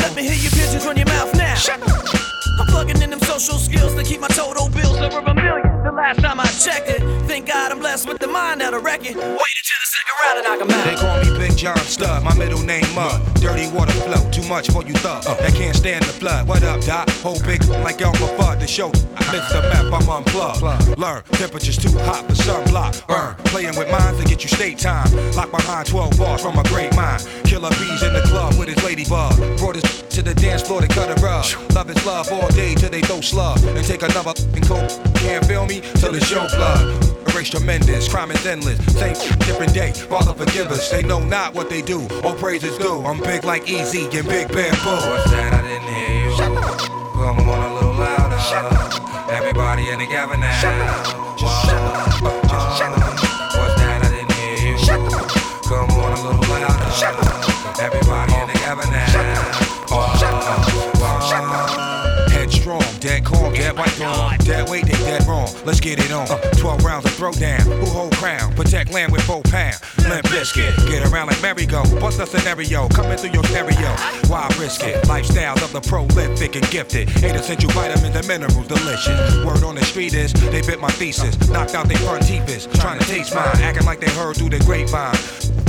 Let 0.00 0.14
me 0.14 0.22
hear 0.22 0.34
your 0.34 0.52
pigeons 0.52 0.86
run 0.86 0.96
your 0.96 1.06
mouth 1.06 1.34
now. 1.34 2.37
I'm 2.58 2.66
plugging 2.66 3.00
in 3.02 3.10
them 3.10 3.20
social 3.20 3.56
skills 3.56 3.94
to 3.94 4.02
keep 4.02 4.20
my 4.20 4.28
total 4.28 4.68
bills 4.70 4.98
over 4.98 5.20
a 5.20 5.34
million. 5.34 5.82
The 5.84 5.92
last 5.92 6.20
time 6.20 6.40
I 6.40 6.46
checked 6.46 6.88
it, 6.88 7.00
thank 7.28 7.46
God 7.46 7.70
I'm 7.72 7.78
blessed 7.78 8.08
with 8.08 8.18
the 8.18 8.26
mind 8.26 8.60
that'll 8.60 8.80
wreck 8.80 9.02
it. 9.02 9.16
Waited 9.16 9.64
till 9.68 9.80
the 9.84 9.90
second 9.94 10.14
round 10.22 10.38
and 10.38 10.44
knock 10.46 10.60
'em 10.60 10.70
out. 10.70 10.84
They 10.84 10.96
call 10.96 11.16
me 11.24 11.38
Big 11.38 11.56
John 11.56 11.78
Studd, 11.78 12.24
my 12.24 12.34
middle 12.34 12.62
name 12.62 12.88
Mud. 12.94 13.20
Dirty 13.40 13.68
water 13.68 13.92
flow, 13.92 14.28
too 14.30 14.42
much 14.48 14.70
for 14.70 14.82
you 14.82 14.94
thug. 14.94 15.22
That 15.24 15.54
can't 15.54 15.76
stand 15.76 16.04
the 16.04 16.12
flood. 16.12 16.48
What 16.48 16.64
up, 16.64 16.80
Doc? 16.80 17.08
Whole 17.22 17.40
big 17.46 17.64
like 17.86 18.02
Elmer 18.02 18.32
Fudd. 18.36 18.58
The 18.58 18.66
show, 18.66 18.90
Mr. 18.90 19.62
Map, 19.70 19.92
I'm 19.92 20.08
unplugged. 20.08 20.98
Learn, 20.98 21.22
temperature's 21.32 21.78
too 21.78 21.96
hot 21.98 22.26
for 22.26 22.34
sunblock. 22.34 23.06
Burn, 23.06 23.34
playing 23.44 23.76
with 23.76 23.88
minds 23.90 24.20
to 24.20 24.24
get 24.28 24.42
you 24.42 24.48
state 24.48 24.78
time. 24.78 25.08
Lock 25.36 25.50
behind 25.52 25.86
12 25.86 26.18
bars 26.18 26.42
from 26.42 26.58
a 26.58 26.64
great 26.64 26.94
mind. 26.96 27.22
Killer 27.44 27.70
bees 27.70 28.02
in 28.02 28.12
the 28.14 28.22
club 28.22 28.54
with 28.58 28.68
his 28.68 28.82
ladybug. 28.82 29.36
Brought 29.58 29.76
his 29.76 30.02
to 30.18 30.22
the 30.22 30.34
dance 30.34 30.62
floor 30.62 30.80
to 30.80 30.88
cut 30.88 31.08
a 31.08 31.22
rug. 31.22 31.46
Love 31.74 31.88
is 31.90 32.04
love 32.04 32.32
all 32.32 32.47
day 32.54 32.74
till 32.74 32.90
they 32.90 33.00
throw 33.00 33.20
slug. 33.20 33.62
And 33.64 33.84
take 33.84 34.02
another 34.02 34.34
and 34.54 34.66
coke. 34.66 34.90
Can't 35.16 35.44
feel 35.46 35.66
me 35.66 35.80
till 35.96 36.14
it's 36.14 36.30
your 36.30 36.48
blood. 36.48 37.04
Erase 37.34 37.50
tremendous, 37.50 38.08
crime 38.08 38.30
is 38.30 38.44
endless. 38.46 38.78
Same 38.94 39.14
different 39.40 39.74
day, 39.74 39.92
Father 39.92 40.32
forgive 40.34 40.70
us. 40.70 40.90
They 40.90 41.02
know 41.02 41.20
not 41.20 41.54
what 41.54 41.68
they 41.68 41.82
do, 41.82 42.06
all 42.24 42.34
praises 42.34 42.76
due. 42.78 43.04
I'm 43.04 43.20
big 43.20 43.44
like 43.44 43.68
Easy 43.68 44.04
and 44.04 44.26
Big 44.26 44.48
Bamboo. 44.48 44.96
What's 45.10 45.30
that? 45.30 45.52
I 45.52 45.62
didn't 45.62 45.88
hear 45.94 46.30
you. 46.30 46.36
Come 47.18 47.48
on 47.48 47.70
a 47.70 47.74
little 47.74 47.94
louder. 47.94 49.32
Everybody 49.32 49.88
in 49.90 49.98
the 49.98 50.06
cabin 50.06 50.40
now. 50.40 51.36
Shut 51.36 52.37
white 64.48 64.68
way, 64.68 64.82
they 64.82 64.92
dead 65.04 65.26
wrong. 65.26 65.48
Let's 65.64 65.80
get 65.80 65.98
it 65.98 66.10
on. 66.12 66.30
Uh. 66.30 66.38
12 66.56 66.84
rounds 66.84 67.04
of 67.04 67.12
throwdown. 67.12 67.62
Who 67.62 67.86
hold 67.86 68.14
crown? 68.16 68.54
Protect 68.54 68.92
land 68.92 69.12
with 69.12 69.22
four 69.22 69.42
pound. 69.42 69.76
Limp 70.08 70.26
Bizkit. 70.26 70.76
Get 70.88 71.10
around 71.10 71.28
like 71.28 71.40
merry-go. 71.42 71.82
What's 72.00 72.16
the 72.16 72.26
scenario? 72.26 72.88
Coming 72.88 73.16
through 73.16 73.32
your 73.32 73.44
stereo. 73.44 73.94
Why 74.28 74.48
risk 74.58 74.84
it? 74.84 75.04
Lifestyles 75.04 75.62
of 75.62 75.72
the 75.72 75.80
prolific 75.80 76.56
and 76.56 76.68
gifted. 76.70 77.08
Eight 77.22 77.36
essential 77.36 77.70
vitamins 77.70 78.14
and 78.14 78.26
minerals, 78.26 78.66
delicious. 78.66 79.44
Word 79.44 79.62
on 79.64 79.74
the 79.74 79.84
street 79.84 80.14
is 80.14 80.32
they 80.32 80.62
bit 80.62 80.80
my 80.80 80.90
thesis. 80.90 81.36
Knocked 81.48 81.74
out 81.74 81.88
their 81.88 81.98
front 81.98 82.26
teeth 82.26 82.38
trying 82.74 82.98
to 82.98 83.06
taste 83.06 83.34
mine. 83.34 83.56
Acting 83.60 83.84
like 83.84 84.00
they 84.00 84.10
heard 84.12 84.36
through 84.36 84.50
the 84.50 84.58
grapevine. 84.60 85.14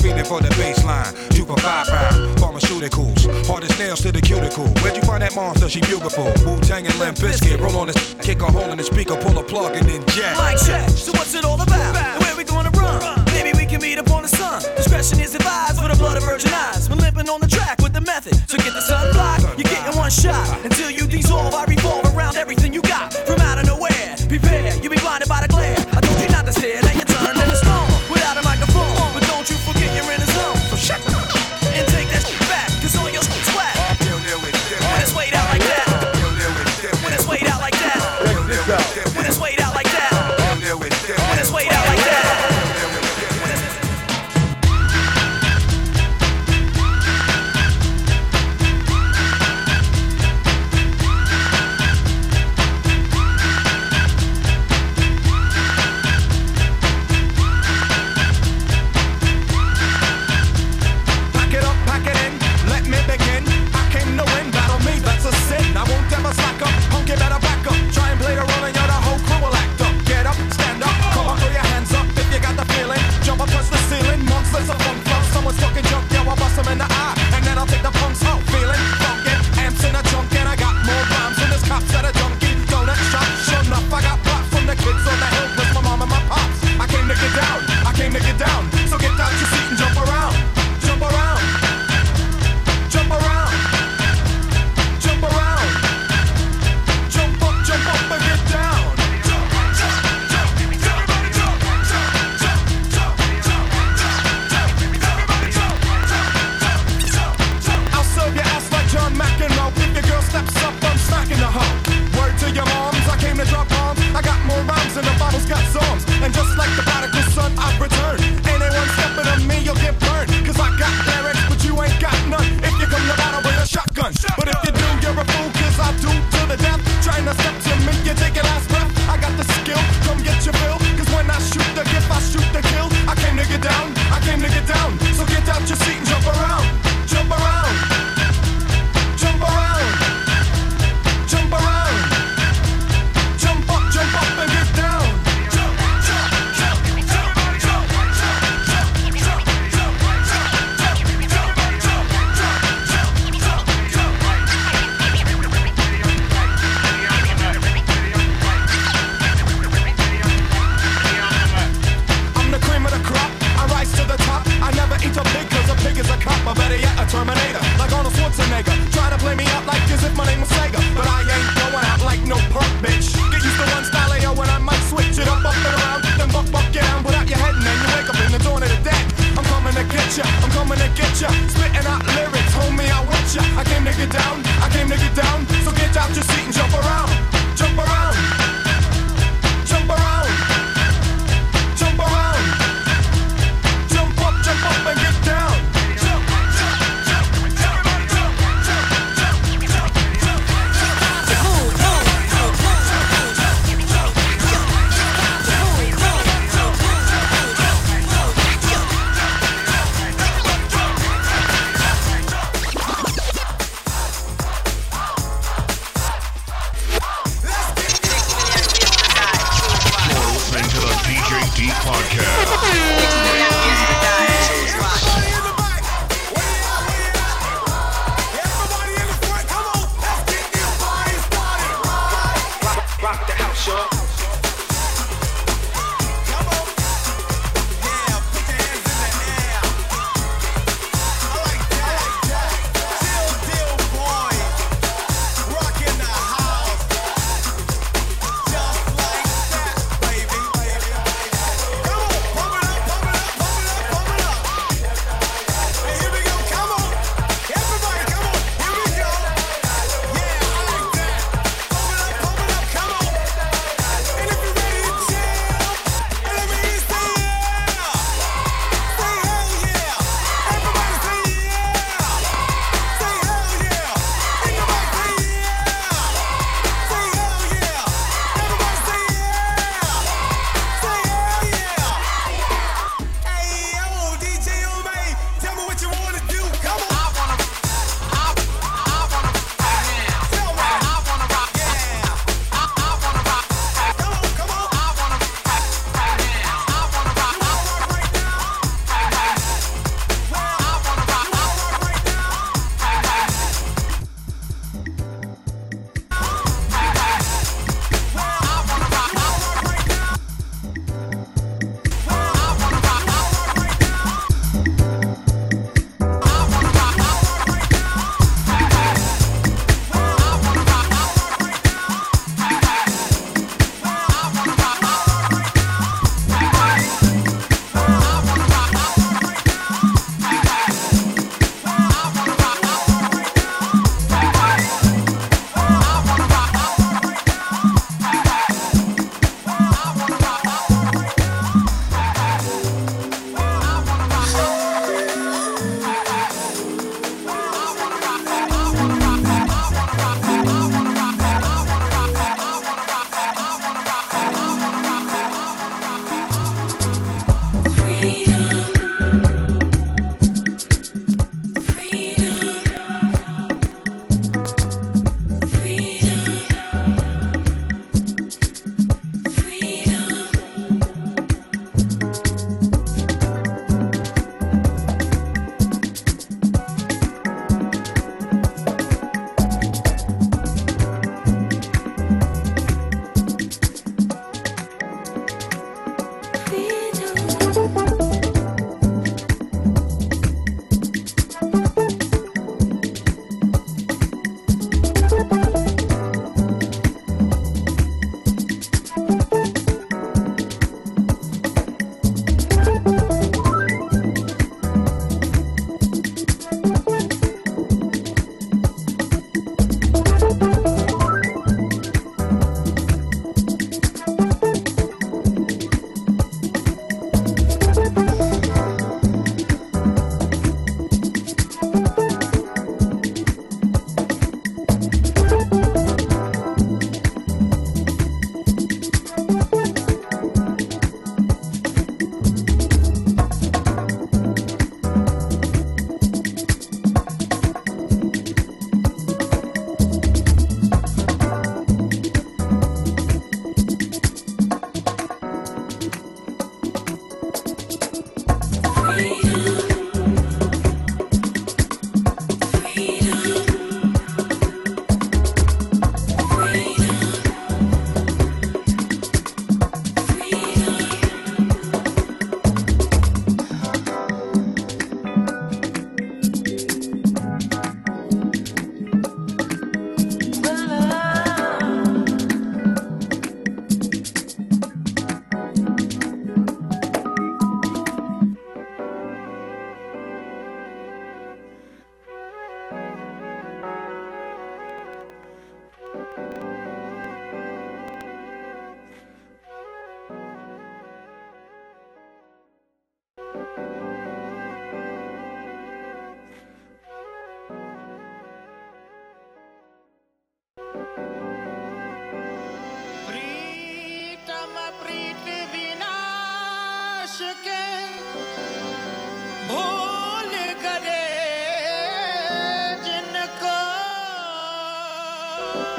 Feeling 0.01 0.23
for 0.23 0.39
the 0.39 0.49
baseline. 0.49 1.11
Two 1.35 1.45
for 1.45 1.57
five 1.57 1.87
pound. 1.87 2.37
Pharmaceuticals. 2.37 3.45
Hardest 3.47 3.77
nails 3.79 4.01
to 4.01 4.11
the 4.11 4.21
cuticle. 4.21 4.67
Where'd 4.81 4.95
you 4.95 5.01
find 5.01 5.21
that 5.21 5.35
monster? 5.35 5.67
She 5.67 5.81
beautiful. 5.81 6.25
Wu 6.45 6.59
Tang 6.61 6.85
and 6.85 6.95
Limp 6.99 7.17
Bizkit. 7.17 7.59
Roll 7.59 7.75
on 7.77 7.87
this, 7.87 8.15
kick 8.21 8.41
a 8.41 8.45
hole 8.51 8.68
in 8.71 8.77
the 8.77 8.83
speaker, 8.83 9.15
pull 9.15 9.37
a 9.37 9.43
plug 9.43 9.75
and 9.75 9.87
then 9.87 10.05
jack. 10.07 10.37
Mic 10.37 10.61
check. 10.65 10.89
So 10.89 11.11
what's 11.13 11.33
it 11.33 11.43
all 11.45 11.59
about? 11.59 11.95
And 11.95 12.23
where 12.23 12.35
we 12.35 12.43
gonna 12.43 12.69
run? 12.71 13.01
Maybe 13.33 13.51
we 13.57 13.65
can 13.65 13.81
meet 13.81 13.97
up 13.97 14.09
on 14.11 14.21
the 14.21 14.27
sun. 14.27 14.61
Discretion 14.75 15.19
is 15.19 15.35
advised 15.35 15.81
for 15.81 15.87
the 15.87 15.95
blood 15.95 16.17
of 16.17 16.23
virgin 16.23 16.53
eyes. 16.53 16.89
We're 16.89 16.97
limping 16.97 17.29
on 17.29 17.41
the 17.41 17.47
track 17.47 17.81
with 17.81 17.93
the 17.93 18.01
method. 18.01 18.35
So 18.49 18.57
get 18.57 18.73
the 18.73 18.81
sun 18.81 19.11
block. 19.13 19.41
You're 19.57 19.69
getting 19.69 19.95
one 19.97 20.11
shot. 20.11 20.47
Until 20.63 20.91
you 20.91 21.07
dissolve, 21.07 21.53
I 21.53 21.65
revolve 21.65 22.05
around 22.15 22.37
everything 22.37 22.73
you 22.73 22.81
got. 22.81 23.13
From 23.13 23.39
out 23.41 23.59
of 23.59 23.65
nowhere. 23.65 24.15
Prepare. 24.27 24.75
You 24.81 24.89
be 24.89 24.97
blinded 24.97 25.29
by 25.29 25.41
the 25.41 25.47
glare. 25.47 25.77
I 25.93 26.01
told 26.01 26.19
you 26.21 26.29
not 26.29 26.45
to 26.45 26.53
stare. 26.53 26.88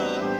Oh. 0.03 0.40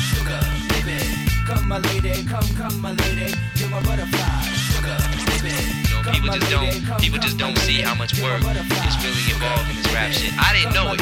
baby. 0.91 1.31
Come 1.47 1.67
my 1.67 1.79
lady, 1.79 2.23
come, 2.25 2.47
come 2.55 2.81
my 2.81 2.93
lady, 2.93 3.33
you're 3.55 3.69
my 3.69 3.81
butterfly, 3.83 4.41
sugar, 4.55 4.97
baby. 5.27 5.81
People 6.11 6.33
just 6.33 6.49
don't 6.49 6.99
people 6.99 7.19
just 7.19 7.37
don't 7.37 7.57
see 7.59 7.81
how 7.81 7.93
much 7.93 8.17
work 8.21 8.41
is 8.41 8.95
really 9.05 9.25
involved 9.29 9.69
in 9.69 9.75
this 9.77 9.89
rap 9.93 10.11
shit. 10.11 10.33
I 10.33 10.49
didn't 10.57 10.73
know 10.73 10.93
it. 10.93 11.01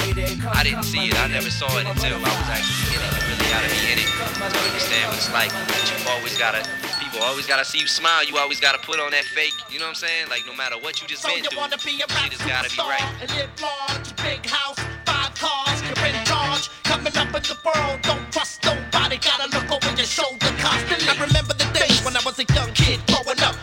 I 0.51 0.63
didn't 0.63 0.83
see 0.83 1.07
it. 1.07 1.15
I 1.15 1.27
never 1.27 1.49
saw 1.49 1.71
it 1.79 1.87
until 1.87 2.19
I 2.19 2.19
was 2.19 2.49
actually 2.51 2.99
in 2.99 3.01
it. 3.01 3.11
You 3.15 3.23
really 3.31 3.47
gotta 3.47 3.69
be 3.71 3.79
in 3.95 3.99
it 4.03 4.09
to 4.11 4.59
understand 4.59 5.07
what 5.07 5.17
it's 5.17 5.31
like. 5.31 5.51
That 5.55 5.87
you 5.87 5.97
always 6.11 6.35
gotta 6.37 6.67
people 6.99 7.23
always 7.23 7.47
gotta 7.47 7.63
see 7.63 7.79
you 7.79 7.87
smile. 7.87 8.25
You 8.25 8.37
always 8.37 8.59
gotta 8.59 8.79
put 8.79 8.99
on 8.99 9.11
that 9.11 9.23
fake. 9.23 9.55
You 9.71 9.79
know 9.79 9.87
what 9.87 9.95
I'm 9.95 10.03
saying? 10.03 10.27
Like 10.27 10.43
no 10.45 10.53
matter 10.53 10.75
what 10.75 11.01
you 11.01 11.07
just 11.07 11.23
So 11.23 11.29
been 11.29 11.43
you 11.43 11.49
through, 11.49 11.59
wanna 11.59 11.79
be 11.79 12.03
a 12.03 12.07
shit 12.11 12.33
has 12.35 12.43
gotta 12.43 12.69
be 12.69 12.83
right. 12.83 13.07
and 13.23 13.31
live 13.39 13.51
large, 13.63 14.09
big 14.19 14.43
house, 14.45 14.79
five 15.07 15.31
cars, 15.39 15.79
you're 15.79 15.95
in 16.11 16.25
charge. 16.27 16.67
Coming 16.83 17.15
up 17.15 17.31
in 17.31 17.43
the 17.47 17.57
world, 17.63 18.01
don't 18.03 18.27
nobody. 19.09 19.27
Gotta 19.27 19.57
look 19.57 19.71
over 19.71 19.95
your 19.95 20.05
shoulder 20.05 20.51
constantly. 20.57 21.07
I 21.09 21.25
remember 21.25 21.53
the 21.53 21.69
days 21.73 22.03
when 22.03 22.15
I 22.15 22.21
was 22.25 22.39
a 22.39 22.45
young 22.53 22.71
kid 22.73 22.99
growing 23.07 23.39
up, 23.41 23.55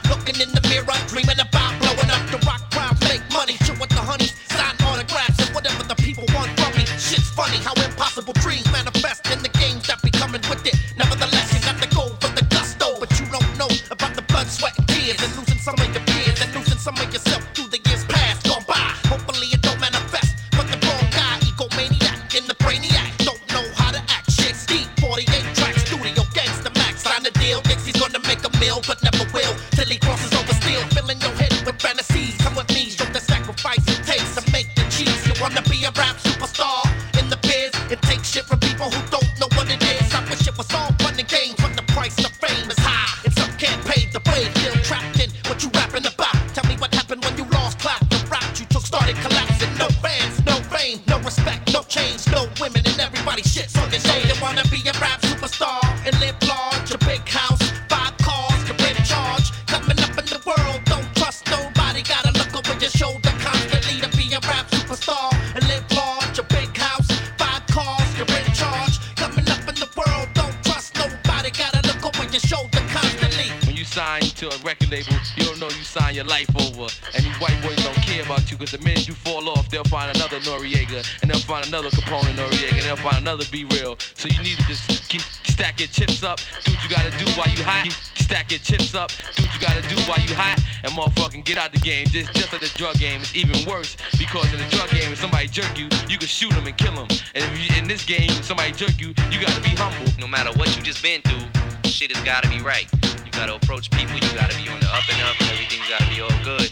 another 81.68 81.90
Capone-N-Noreaga, 81.90 82.72
and 82.72 82.82
they'll 82.82 82.96
find 82.96 83.18
another 83.18 83.44
B-Real. 83.50 83.96
So 84.14 84.28
you 84.28 84.42
need 84.42 84.56
to 84.58 84.66
just 84.66 85.08
keep 85.08 85.22
stack 85.56 85.80
your 85.80 85.88
chips 85.88 86.22
up, 86.22 86.38
do 86.64 86.72
what 86.72 86.82
you 86.84 86.90
gotta 86.90 87.10
do 87.16 87.24
while 87.32 87.48
you 87.48 87.64
hot. 87.64 87.88
Stack 88.14 88.50
your 88.50 88.60
chips 88.60 88.94
up, 88.94 89.10
do 89.36 89.42
what 89.44 89.54
you 89.54 89.60
gotta 89.60 89.82
do 89.88 89.96
while 90.04 90.20
you 90.20 90.34
hot, 90.34 90.60
and 90.82 90.92
motherfucking 90.92 91.44
get 91.44 91.56
out 91.56 91.72
the 91.72 91.78
game. 91.78 92.06
Just, 92.08 92.34
just 92.34 92.52
like 92.52 92.60
the 92.60 92.72
drug 92.76 92.98
game, 92.98 93.20
it's 93.20 93.34
even 93.34 93.56
worse, 93.64 93.96
because 94.18 94.52
in 94.52 94.58
the 94.58 94.68
drug 94.68 94.90
game, 94.90 95.12
if 95.12 95.18
somebody 95.18 95.48
jerk 95.48 95.78
you, 95.78 95.88
you 96.08 96.18
can 96.18 96.28
shoot 96.28 96.52
them 96.52 96.66
and 96.66 96.76
kill 96.76 96.92
them. 96.92 97.08
And 97.34 97.44
if 97.44 97.50
you, 97.56 97.70
in 97.78 97.88
this 97.88 98.04
game, 98.04 98.30
somebody 98.42 98.72
jerk 98.72 99.00
you, 99.00 99.14
you 99.30 99.40
gotta 99.40 99.62
be 99.62 99.72
humble. 99.78 100.12
No 100.18 100.26
matter 100.26 100.50
what 100.58 100.76
you 100.76 100.82
just 100.82 101.02
been 101.02 101.22
through, 101.22 101.46
shit 101.88 102.14
has 102.14 102.22
gotta 102.24 102.48
be 102.48 102.60
right. 102.60 102.90
You 103.24 103.32
gotta 103.32 103.54
approach 103.54 103.90
people, 103.90 104.14
you 104.14 104.28
gotta 104.36 104.56
be 104.60 104.68
on 104.68 104.80
the 104.80 104.90
up 104.92 105.08
and 105.08 105.22
up, 105.24 105.40
and 105.40 105.48
everything's 105.50 105.88
gotta 105.88 106.08
be 106.12 106.20
all 106.20 106.36
good. 106.44 106.68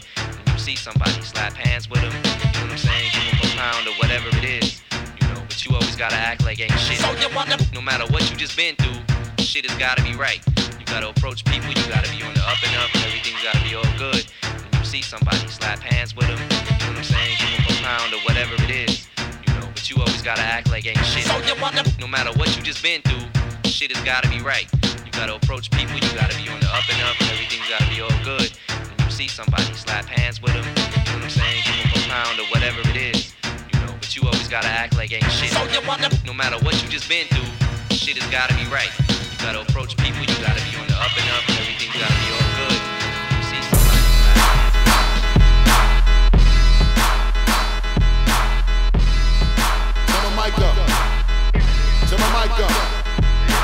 See 0.58 0.76
somebody, 0.76 1.20
slap 1.22 1.54
hands 1.54 1.88
with 1.88 2.00
them, 2.00 2.12
you 2.12 2.60
know 2.60 2.68
what 2.68 2.72
I'm 2.72 2.78
saying? 2.78 3.10
Give 3.12 3.40
them 3.40 3.50
a 3.50 3.56
pound 3.56 3.88
or 3.88 3.94
whatever 3.96 4.28
it 4.36 4.44
is. 4.44 4.83
But 5.64 5.70
you 5.70 5.76
always 5.76 5.96
gotta 5.96 6.16
act 6.16 6.44
like 6.44 6.60
ain't 6.60 6.78
shit. 6.78 7.00
No 7.72 7.80
matter 7.80 8.04
what 8.12 8.30
you 8.30 8.36
just 8.36 8.54
been 8.54 8.76
through, 8.76 9.00
shit 9.38 9.64
has 9.64 9.78
gotta 9.78 10.02
be 10.02 10.12
right. 10.14 10.44
You 10.78 10.84
gotta 10.84 11.08
approach 11.08 11.42
people, 11.46 11.68
you 11.68 11.88
gotta 11.88 12.10
be 12.12 12.22
on 12.22 12.34
the 12.34 12.44
up 12.44 12.60
and 12.60 12.76
up, 12.76 12.92
and 12.92 13.04
everything's 13.04 13.42
gotta 13.42 13.64
be 13.64 13.74
all 13.74 13.88
good. 13.96 14.26
When 14.44 14.80
you 14.80 14.84
see 14.84 15.00
somebody, 15.00 15.40
slap 15.48 15.80
hands 15.80 16.14
with 16.14 16.26
them, 16.26 16.36
you 16.36 16.92
know 16.92 16.92
what 16.92 16.98
I'm 16.98 17.04
saying? 17.04 17.36
Give 17.40 17.48
them 17.56 17.64
a 17.64 17.80
pound 17.80 18.12
or 18.12 18.20
whatever 18.28 18.52
it 18.60 18.68
is, 18.68 19.08
you 19.46 19.54
know. 19.54 19.64
But 19.72 19.88
you 19.88 19.96
always 20.04 20.20
gotta 20.20 20.42
act 20.42 20.68
like 20.70 20.84
ain't 20.86 21.00
shit. 21.00 21.24
No 21.98 22.08
matter 22.08 22.36
what 22.38 22.54
you 22.56 22.62
just 22.62 22.82
been 22.82 23.00
through, 23.00 23.24
shit 23.64 23.88
has 23.96 24.04
gotta 24.04 24.28
be 24.28 24.40
right. 24.44 24.68
You 24.84 25.12
gotta 25.12 25.34
approach 25.36 25.70
people, 25.70 25.94
you 25.96 26.12
gotta 26.12 26.36
be 26.36 26.44
on 26.50 26.60
the 26.60 26.68
up 26.76 26.84
and 26.92 27.00
up, 27.08 27.16
and 27.20 27.30
everything's 27.32 27.68
gotta 27.72 27.88
be 27.88 28.02
all 28.02 28.12
good. 28.22 28.52
When 28.68 28.98
you 29.00 29.10
see 29.10 29.28
somebody, 29.28 29.72
slap 29.72 30.04
hands 30.04 30.42
with 30.42 30.52
them, 30.52 30.66
you 30.68 31.16
know 31.16 31.24
what 31.24 31.24
I'm 31.24 31.30
saying? 31.30 31.62
Give 31.64 31.76
them 31.88 32.04
a 32.04 32.08
pound 32.12 32.36
or 32.36 32.44
whatever 32.52 32.84
it 32.90 32.96
is, 33.00 33.32
you. 33.32 33.33
But 34.14 34.22
you 34.22 34.28
always 34.30 34.46
gotta 34.46 34.68
act 34.68 34.94
like 34.94 35.10
ain't 35.10 35.26
shit. 35.26 35.50
No 36.24 36.32
matter 36.34 36.56
what 36.62 36.80
you 36.80 36.88
just 36.88 37.08
been 37.08 37.26
through, 37.34 37.50
shit 37.90 38.14
has 38.14 38.30
gotta 38.30 38.54
be 38.54 38.62
right. 38.70 38.86
You 39.10 39.38
gotta 39.42 39.66
approach 39.66 39.96
people, 39.96 40.22
you 40.22 40.38
gotta 40.38 40.62
be 40.62 40.70
on 40.78 40.86
the 40.86 40.94
up 40.94 41.10
and 41.18 41.26
up, 41.34 41.42
and 41.50 41.58
everything's 41.58 41.98
gotta 41.98 42.14
be 42.22 42.30
all 42.30 42.46
good. 42.62 42.78
When 42.78 43.34
you 43.34 43.46
see 43.50 43.58
somebody, 43.74 44.06
Turn 50.06 50.22
my 50.30 50.46
mic 50.46 50.54
up. 50.62 50.78
Turn 52.06 52.20
my 52.22 52.30
mic 52.38 52.54
up. 52.54 52.70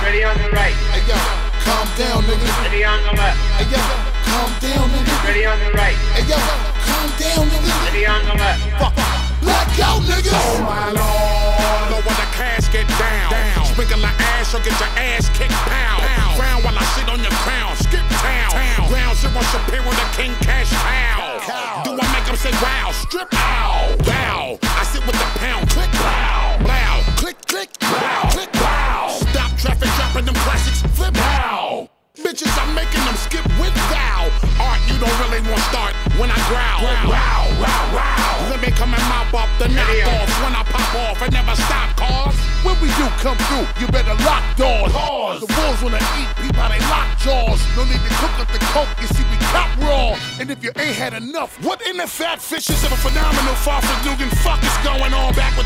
Ready 0.03 0.26
on 0.26 0.34
the 0.34 0.51
right. 0.51 0.74
Hey 0.90 1.07
yo, 1.07 1.14
calm 1.62 1.86
down, 1.94 2.26
nigga. 2.26 2.51
Ready 2.66 2.82
on 2.82 2.98
the 3.07 3.14
left. 3.14 3.38
Hey 3.55 3.70
yo, 3.70 3.78
calm 4.26 4.51
down, 4.59 4.90
nigga. 4.98 5.14
Ready 5.22 5.46
on 5.46 5.62
the 5.62 5.70
right. 5.78 5.94
Hey 6.18 6.26
yo, 6.26 6.34
calm 6.34 7.07
down, 7.22 7.46
nigga. 7.46 7.70
Ready 7.86 8.03
on 8.03 8.26
the 8.26 8.34
left. 8.34 9.30
Blackout, 9.41 10.03
nigga. 10.05 10.32
Oh 10.32 10.61
my 10.62 10.93
lord. 10.93 11.91
Know 11.91 12.01
when 12.05 12.16
the 12.16 12.28
cash 12.36 12.68
get 12.72 12.86
down. 13.01 13.32
down. 13.32 13.64
Sprinkle 13.66 14.01
the 14.01 14.12
ass, 14.36 14.53
you'll 14.53 14.62
get 14.62 14.78
your 14.78 14.93
ass 14.97 15.28
kicked 15.36 15.53
pound. 15.68 16.03
pound. 16.05 16.36
Frown 16.36 16.62
while 16.62 16.78
I 16.78 16.84
sit 16.97 17.09
on 17.09 17.20
your 17.20 17.34
crown. 17.45 17.76
Skip 17.76 18.05
town. 18.20 18.51
town. 18.53 18.88
Ground 18.88 19.16
zero 19.16 19.41
superior 19.41 19.51
to 19.53 19.70
peer 19.70 19.82
with 19.86 19.99
a 19.99 20.07
King 20.16 20.34
Cash 20.45 20.70
Cow. 20.70 21.82
Do 21.84 21.93
I 21.93 22.07
make 22.12 22.26
them 22.26 22.36
say 22.36 22.53
wow? 22.62 22.93
Strip 22.93 23.28
ow. 23.34 23.97
Bow. 24.05 24.59
I 24.62 24.84
sit 24.84 25.05
with 25.07 25.16
the 25.16 25.28
pound. 25.38 25.68
Click. 25.70 25.91
Bow. 25.93 26.59
Blow. 26.61 27.16
Click, 27.16 27.38
click. 27.47 27.70
Bow. 27.80 28.28
Click. 28.30 28.53
Bow. 28.53 29.09
Stop 29.09 29.57
traffic, 29.59 29.88
dropping 29.97 30.26
them 30.26 30.34
classics. 30.34 30.82
Flip. 30.97 31.14
Bow. 31.14 31.88
Bitches, 32.23 32.53
I'm 32.61 32.75
making 32.75 33.01
them 33.05 33.16
skip 33.16 33.45
with 33.59 33.75
thou. 33.89 34.29
Art, 34.61 34.81
you 34.87 34.97
don't 35.01 35.16
really 35.25 35.41
want 35.49 35.57
to 35.57 35.68
start 35.73 35.93
when 36.21 36.31
I 36.31 36.37
growl. 36.53 36.85
Wow, 37.09 37.49
wow, 37.57 37.83
wow. 37.97 38.51
Let 38.51 38.61
me 38.61 38.71
come 38.71 38.93
and 38.93 39.03
mop 39.09 39.33
up 39.33 39.49
the 39.59 39.66
knockoffs 39.73 40.37
when 40.45 40.53
I 40.55 40.62
pop 40.68 40.95
off 41.09 41.23
and 41.23 41.33
never 41.33 41.57
stop, 41.57 41.97
cause 41.97 42.37
When 42.62 42.77
we 42.85 42.89
do 43.01 43.09
come 43.25 43.39
through, 43.49 43.66
you 43.81 43.87
better 43.89 44.14
lock 44.29 44.45
doors. 44.57 44.93
The 45.41 45.49
wolves 45.49 45.81
wanna 45.83 46.03
eat 46.21 46.29
people, 46.37 46.68
they 46.68 46.81
lock 46.93 47.09
jaws. 47.25 47.61
No 47.77 47.85
need 47.89 48.03
to 48.05 48.12
cook 48.21 48.37
up 48.37 48.49
the 48.53 48.61
coke, 48.77 48.93
you 49.01 49.09
see 49.09 49.25
we 49.33 49.37
cop 49.49 49.71
raw. 49.81 50.12
And 50.39 50.51
if 50.51 50.62
you 50.62 50.73
ain't 50.77 50.97
had 50.97 51.14
enough, 51.14 51.57
What 51.64 51.81
in 51.89 51.97
the 51.97 52.07
fat 52.07 52.41
fishes 52.41 52.85
of 52.85 52.93
a 52.93 52.97
phenomenal 52.97 53.55
far 53.64 53.81
from 53.81 53.97
Dugan 54.05 54.29
fuck 54.45 54.61
is 54.62 54.77
going 54.85 55.12
on? 55.14 55.33
Back 55.35 55.57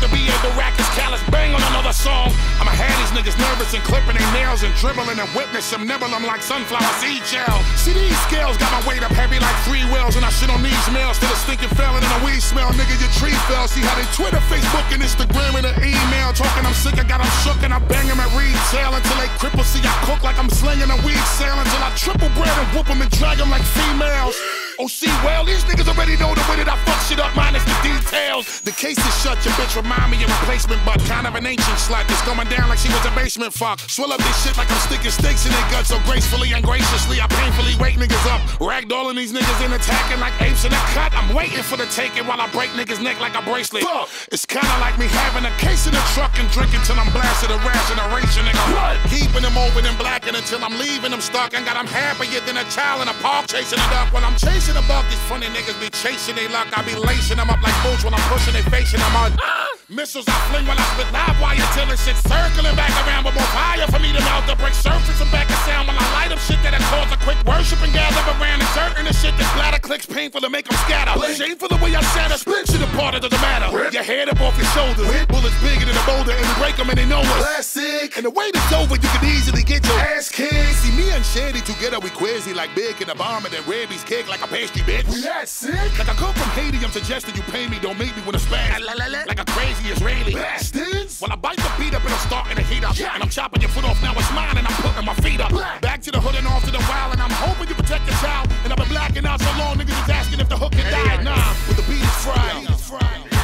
song. 1.95 2.35
I'ma 2.59 2.75
have 2.75 2.91
these 2.99 3.15
niggas 3.15 3.39
nervous 3.39 3.71
and 3.71 3.83
clipping 3.87 4.19
their 4.19 4.31
nails 4.35 4.67
and 4.67 4.75
dribbling 4.75 5.15
and 5.15 5.29
witness 5.31 5.71
them 5.71 5.87
nibble 5.87 6.11
them 6.11 6.27
like 6.27 6.43
sunflower 6.43 6.91
seed 6.99 7.23
gel. 7.23 7.63
See 7.79 7.95
these 7.95 8.19
scales 8.27 8.59
got 8.59 8.69
my 8.75 8.83
weight 8.83 9.01
up 9.01 9.15
heavy 9.15 9.39
like 9.39 9.55
three 9.63 9.87
wheels 9.87 10.19
and 10.19 10.27
I 10.27 10.29
shit 10.29 10.51
on 10.51 10.59
these 10.59 10.85
males 10.91 11.15
till 11.17 11.31
the 11.31 11.39
stinking 11.39 11.71
felon 11.79 12.03
and 12.03 12.13
a 12.19 12.21
weed 12.27 12.43
smell. 12.43 12.67
Nigga, 12.75 12.99
your 12.99 13.11
tree 13.15 13.35
fell. 13.47 13.71
See 13.71 13.81
how 13.81 13.95
they 13.95 14.07
Twitter, 14.11 14.43
Facebook, 14.51 14.85
and 14.91 14.99
Instagram 14.99 15.55
and 15.55 15.65
the 15.65 15.73
email 15.79 16.35
talking 16.35 16.67
I'm 16.67 16.75
sick, 16.75 16.99
I 16.99 17.07
got 17.07 17.23
them 17.23 17.31
shook 17.47 17.63
and 17.63 17.71
I 17.71 17.79
bang 17.87 18.11
them 18.11 18.19
at 18.19 18.29
retail 18.35 18.91
until 18.91 19.17
they 19.17 19.31
cripple. 19.39 19.63
See 19.63 19.79
I 19.79 19.95
cook 20.03 20.21
like 20.21 20.37
I'm 20.37 20.51
slinging 20.51 20.91
a 20.91 20.99
weed 21.07 21.25
sale 21.39 21.55
until 21.55 21.81
I 21.81 21.91
triple 21.95 22.29
bread 22.35 22.51
and 22.51 22.67
whoop 22.75 22.87
them 22.91 23.01
and 23.01 23.11
drag 23.11 23.39
them 23.39 23.49
like 23.49 23.63
females. 23.63 24.35
Oh, 24.77 24.87
see, 24.87 25.07
well, 25.23 25.45
these 25.45 25.63
niggas 25.63 25.87
already 25.87 26.19
know 26.19 26.35
the 26.35 26.43
way 26.51 26.59
that 26.59 26.67
I 26.67 26.75
fuck 26.83 26.99
shit 27.07 27.15
up, 27.23 27.31
minus 27.31 27.63
the 27.63 27.75
details. 27.79 28.59
The 28.59 28.75
case 28.75 28.99
is 28.99 29.15
shut, 29.23 29.39
your 29.47 29.55
bitch 29.55 29.71
remind 29.71 30.11
me 30.11 30.19
of 30.19 30.27
replacement, 30.43 30.83
but 30.83 30.99
kind 31.07 31.23
of 31.23 31.35
an 31.39 31.47
ancient 31.47 31.79
slut. 31.79 32.03
It's 32.11 32.19
going 32.27 32.43
down 32.51 32.67
like 32.67 32.83
she 32.83 32.91
was 32.91 32.99
a 33.07 33.13
basement 33.15 33.55
fuck. 33.55 33.79
Swell 33.87 34.11
up 34.11 34.19
this 34.19 34.35
shit 34.43 34.57
like 34.59 34.67
I'm 34.67 34.81
sticking 34.83 35.15
stakes 35.15 35.47
in 35.47 35.55
their 35.55 35.67
guts 35.71 35.95
so 35.95 35.99
gracefully 36.03 36.51
and 36.51 36.59
graciously. 36.59 37.23
I 37.23 37.27
painfully 37.31 37.79
wake 37.79 37.95
niggas 37.95 38.25
up, 38.27 38.43
ragdolling 38.59 39.15
these 39.15 39.31
niggas 39.31 39.59
and 39.63 39.71
attacking 39.71 40.19
like 40.19 40.35
apes 40.43 40.67
in 40.67 40.75
a 40.75 40.81
cut. 40.91 41.15
I'm 41.15 41.31
waiting 41.31 41.63
for 41.63 41.79
the 41.79 41.87
taking 41.95 42.27
while 42.27 42.43
I 42.43 42.51
break 42.51 42.75
niggas' 42.75 42.99
neck 42.99 43.23
like 43.23 43.39
a 43.39 43.43
bracelet. 43.47 43.87
It's 44.27 44.43
kinda 44.43 44.75
like 44.83 44.99
me 44.99 45.07
having 45.07 45.47
a 45.47 45.53
case 45.63 45.87
in 45.87 45.95
the 45.95 46.03
truck 46.11 46.35
and 46.35 46.51
drinking 46.51 46.83
till 46.83 46.99
I'm 46.99 47.07
blasted 47.15 47.47
a 47.47 47.57
ration, 47.63 47.95
a 47.95 48.05
ration, 48.11 48.43
nigga. 48.43 48.99
Keeping 49.07 49.43
them 49.47 49.55
open 49.55 49.87
and 49.87 49.95
blacking 49.97 50.35
until 50.35 50.59
I'm 50.59 50.75
leaving 50.75 51.11
them 51.15 51.21
stuck 51.21 51.55
and 51.55 51.63
got 51.63 51.79
them 51.79 51.87
happier 51.87 52.43
than 52.43 52.59
a 52.59 52.65
child 52.75 52.99
in 53.03 53.07
a 53.07 53.15
park 53.23 53.47
chasing 53.47 53.79
a 53.79 53.87
duck. 53.87 54.11
When 54.11 54.23
I'm 54.25 54.35
chasing 54.35 54.64
a 54.73 54.81
buck, 54.89 55.05
these 55.13 55.21
funny 55.29 55.45
niggas 55.53 55.77
be 55.77 55.93
chasing 55.93 56.33
they 56.33 56.47
luck. 56.49 56.65
I 56.73 56.81
be 56.81 56.97
lacing 56.97 57.37
them 57.37 57.53
up 57.53 57.61
like 57.61 57.77
boots 57.85 58.01
when 58.01 58.17
I'm 58.17 58.25
pushing 58.33 58.57
they 58.57 58.65
facing 58.73 58.99
them 58.99 59.15
on. 59.15 59.37
Missiles 59.85 60.25
I 60.25 60.33
fling 60.49 60.65
when 60.65 60.73
I 60.73 60.85
spit 60.97 61.05
live 61.13 61.37
wire 61.37 61.61
till 61.77 61.85
it's 61.93 62.01
shit 62.01 62.17
circling 62.25 62.73
back 62.73 62.89
around 63.05 63.21
with 63.21 63.37
more 63.37 63.45
fire 63.53 63.85
for 63.85 64.01
me 64.01 64.09
to 64.09 64.21
melt 64.25 64.49
the 64.49 64.57
brick 64.57 64.73
surface 64.73 65.21
and 65.21 65.29
back 65.29 65.45
a 65.45 65.57
sound 65.61 65.85
when 65.85 65.93
I 65.93 66.01
light 66.17 66.33
up 66.33 66.41
shit 66.41 66.57
that'll 66.65 66.81
cause 66.89 67.13
a 67.13 67.19
quick 67.21 67.37
worship 67.45 67.77
and 67.85 67.93
gather 67.93 68.17
around 68.33 68.65
and 68.65 68.71
certain 68.73 69.05
the 69.05 69.13
shit 69.13 69.37
that 69.37 69.45
splatter 69.53 69.77
clicks 69.77 70.09
painful 70.09 70.41
to 70.41 70.49
make 70.49 70.65
them 70.65 70.73
scatter. 70.89 71.13
Shameful 71.37 71.69
the 71.69 71.77
way 71.85 71.93
I 71.93 72.01
shatter, 72.17 72.33
split 72.33 72.65
shit 72.65 72.81
apart, 72.81 73.13
it 73.13 73.21
doesn't 73.21 73.37
matter. 73.45 73.69
Rip. 73.69 73.93
Your 73.93 74.01
head 74.01 74.25
up 74.25 74.41
off 74.41 74.57
your 74.57 74.65
shoulders, 74.73 75.05
bullets 75.29 75.53
bigger 75.61 75.85
than 75.85 75.93
a 75.93 76.05
boulder 76.09 76.33
and 76.33 76.41
we 76.41 76.55
break 76.57 76.81
them 76.81 76.89
and 76.89 76.97
they 76.97 77.05
know 77.05 77.21
us. 77.21 77.69
Classic. 77.69 78.17
And 78.17 78.25
the 78.25 78.33
way 78.33 78.49
is 78.49 78.73
over, 78.73 78.97
you 78.97 79.09
can 79.13 79.21
easily 79.21 79.61
get 79.61 79.85
your 79.85 79.99
ass 80.17 80.33
kicked. 80.33 80.81
See 80.81 80.97
me 80.97 81.13
and 81.13 81.21
Shady 81.21 81.61
together, 81.61 82.01
we 82.01 82.09
quizzy 82.09 82.57
like 82.57 82.73
big 82.73 82.97
in 83.05 83.07
the 83.07 83.15
bomb 83.15 83.45
and 83.45 83.53
then 83.53 83.61
rabies 83.69 84.01
kick 84.01 84.25
like 84.25 84.41
a 84.41 84.49
pastry 84.55 84.83
bitch. 84.87 85.07
We 85.11 85.21
that 85.21 85.49
sick? 85.49 85.75
Like 85.99 86.07
I 86.07 86.15
come 86.15 86.33
from 86.33 86.49
Haiti, 86.55 86.79
I'm 86.79 86.91
suggesting 86.91 87.35
you 87.35 87.43
pay 87.51 87.67
me, 87.67 87.77
don't 87.79 87.99
make 87.99 88.15
me 88.15 88.23
with 88.23 88.39
a 88.39 88.43
spaz. 88.43 88.79
Like 89.27 89.39
a 89.39 89.45
crazy 89.51 89.91
Israeli. 89.91 90.33
Bastards. 90.33 91.19
When 91.19 91.31
I 91.31 91.35
bite 91.35 91.57
the 91.57 91.71
beat 91.77 91.93
up, 91.93 92.05
it'll 92.05 92.17
start 92.23 92.49
in 92.49 92.55
the 92.55 92.63
heat 92.63 92.83
up. 92.83 92.95
And 92.95 93.23
I'm 93.23 93.29
chopping 93.29 93.61
your 93.61 93.71
foot 93.71 93.83
off, 93.83 94.01
now 94.01 94.13
it's 94.15 94.31
mine, 94.31 94.57
and 94.57 94.65
I'm 94.67 94.77
putting 94.79 95.05
my 95.05 95.15
feet 95.15 95.41
up. 95.41 95.51
Back 95.81 96.01
to 96.03 96.11
the 96.11 96.21
hood 96.21 96.35
and 96.35 96.47
off 96.47 96.63
to 96.63 96.71
the 96.71 96.83
wild, 96.87 97.13
and 97.13 97.21
I'm 97.21 97.35
hoping 97.43 97.67
you 97.67 97.75
protect 97.75 98.07
your 98.07 98.15
child. 98.23 98.47
And 98.63 98.71
I've 98.71 98.79
been 98.79 98.87
blacking 98.87 99.25
out 99.25 99.41
so 99.41 99.51
long, 99.59 99.75
niggas 99.75 99.99
is 100.03 100.09
asking 100.09 100.39
if 100.39 100.47
the 100.47 100.57
hook 100.57 100.71
can 100.71 100.87
die. 100.87 101.21
Nah, 101.23 101.51
with 101.67 101.75
the 101.75 101.85
beat 101.91 102.03
is 102.03 102.15
fried. 102.23 102.63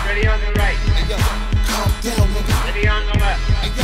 Ready 0.08 0.28
on 0.28 0.40
the 0.40 0.52
right. 0.56 0.80
Calm 1.68 1.92
down, 2.04 2.28
nigga. 2.36 2.56
Ready 2.66 2.88
on 2.88 3.04
the 3.08 3.20
left. 3.20 3.42
Calm 3.76 3.81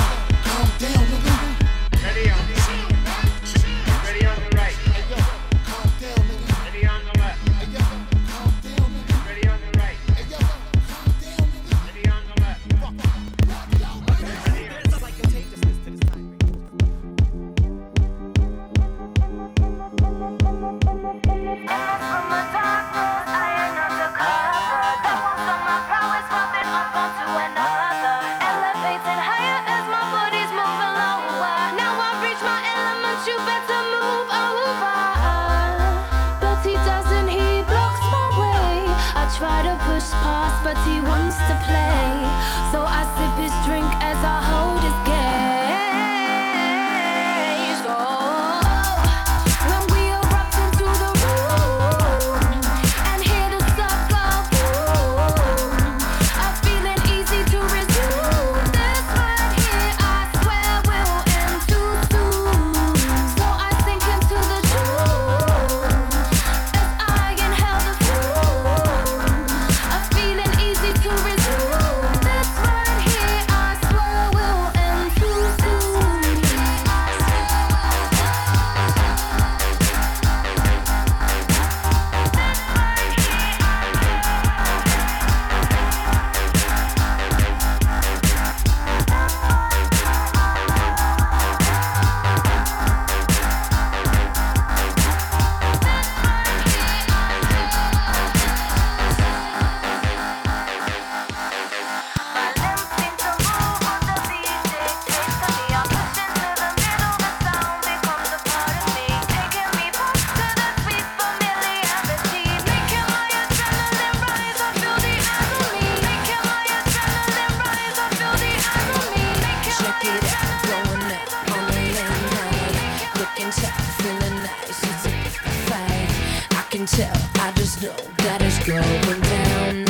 that 128.17 128.41
it's 128.41 128.59
going 128.65 129.21
down 129.21 129.85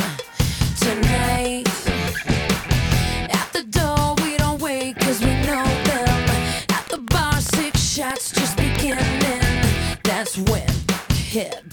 tonight. 0.78 1.68
At 3.30 3.52
the 3.52 3.64
door, 3.64 4.14
we 4.24 4.36
don't 4.36 4.60
wait 4.60 4.98
'cause 4.98 5.20
we 5.20 5.32
know 5.46 5.64
them. 5.84 6.30
At 6.70 6.88
the 6.88 6.98
bar, 6.98 7.40
six 7.40 7.80
shots 7.80 8.30
just 8.32 8.56
beginning. 8.56 9.42
That's 10.04 10.36
when 10.38 10.68
hit 11.14 11.67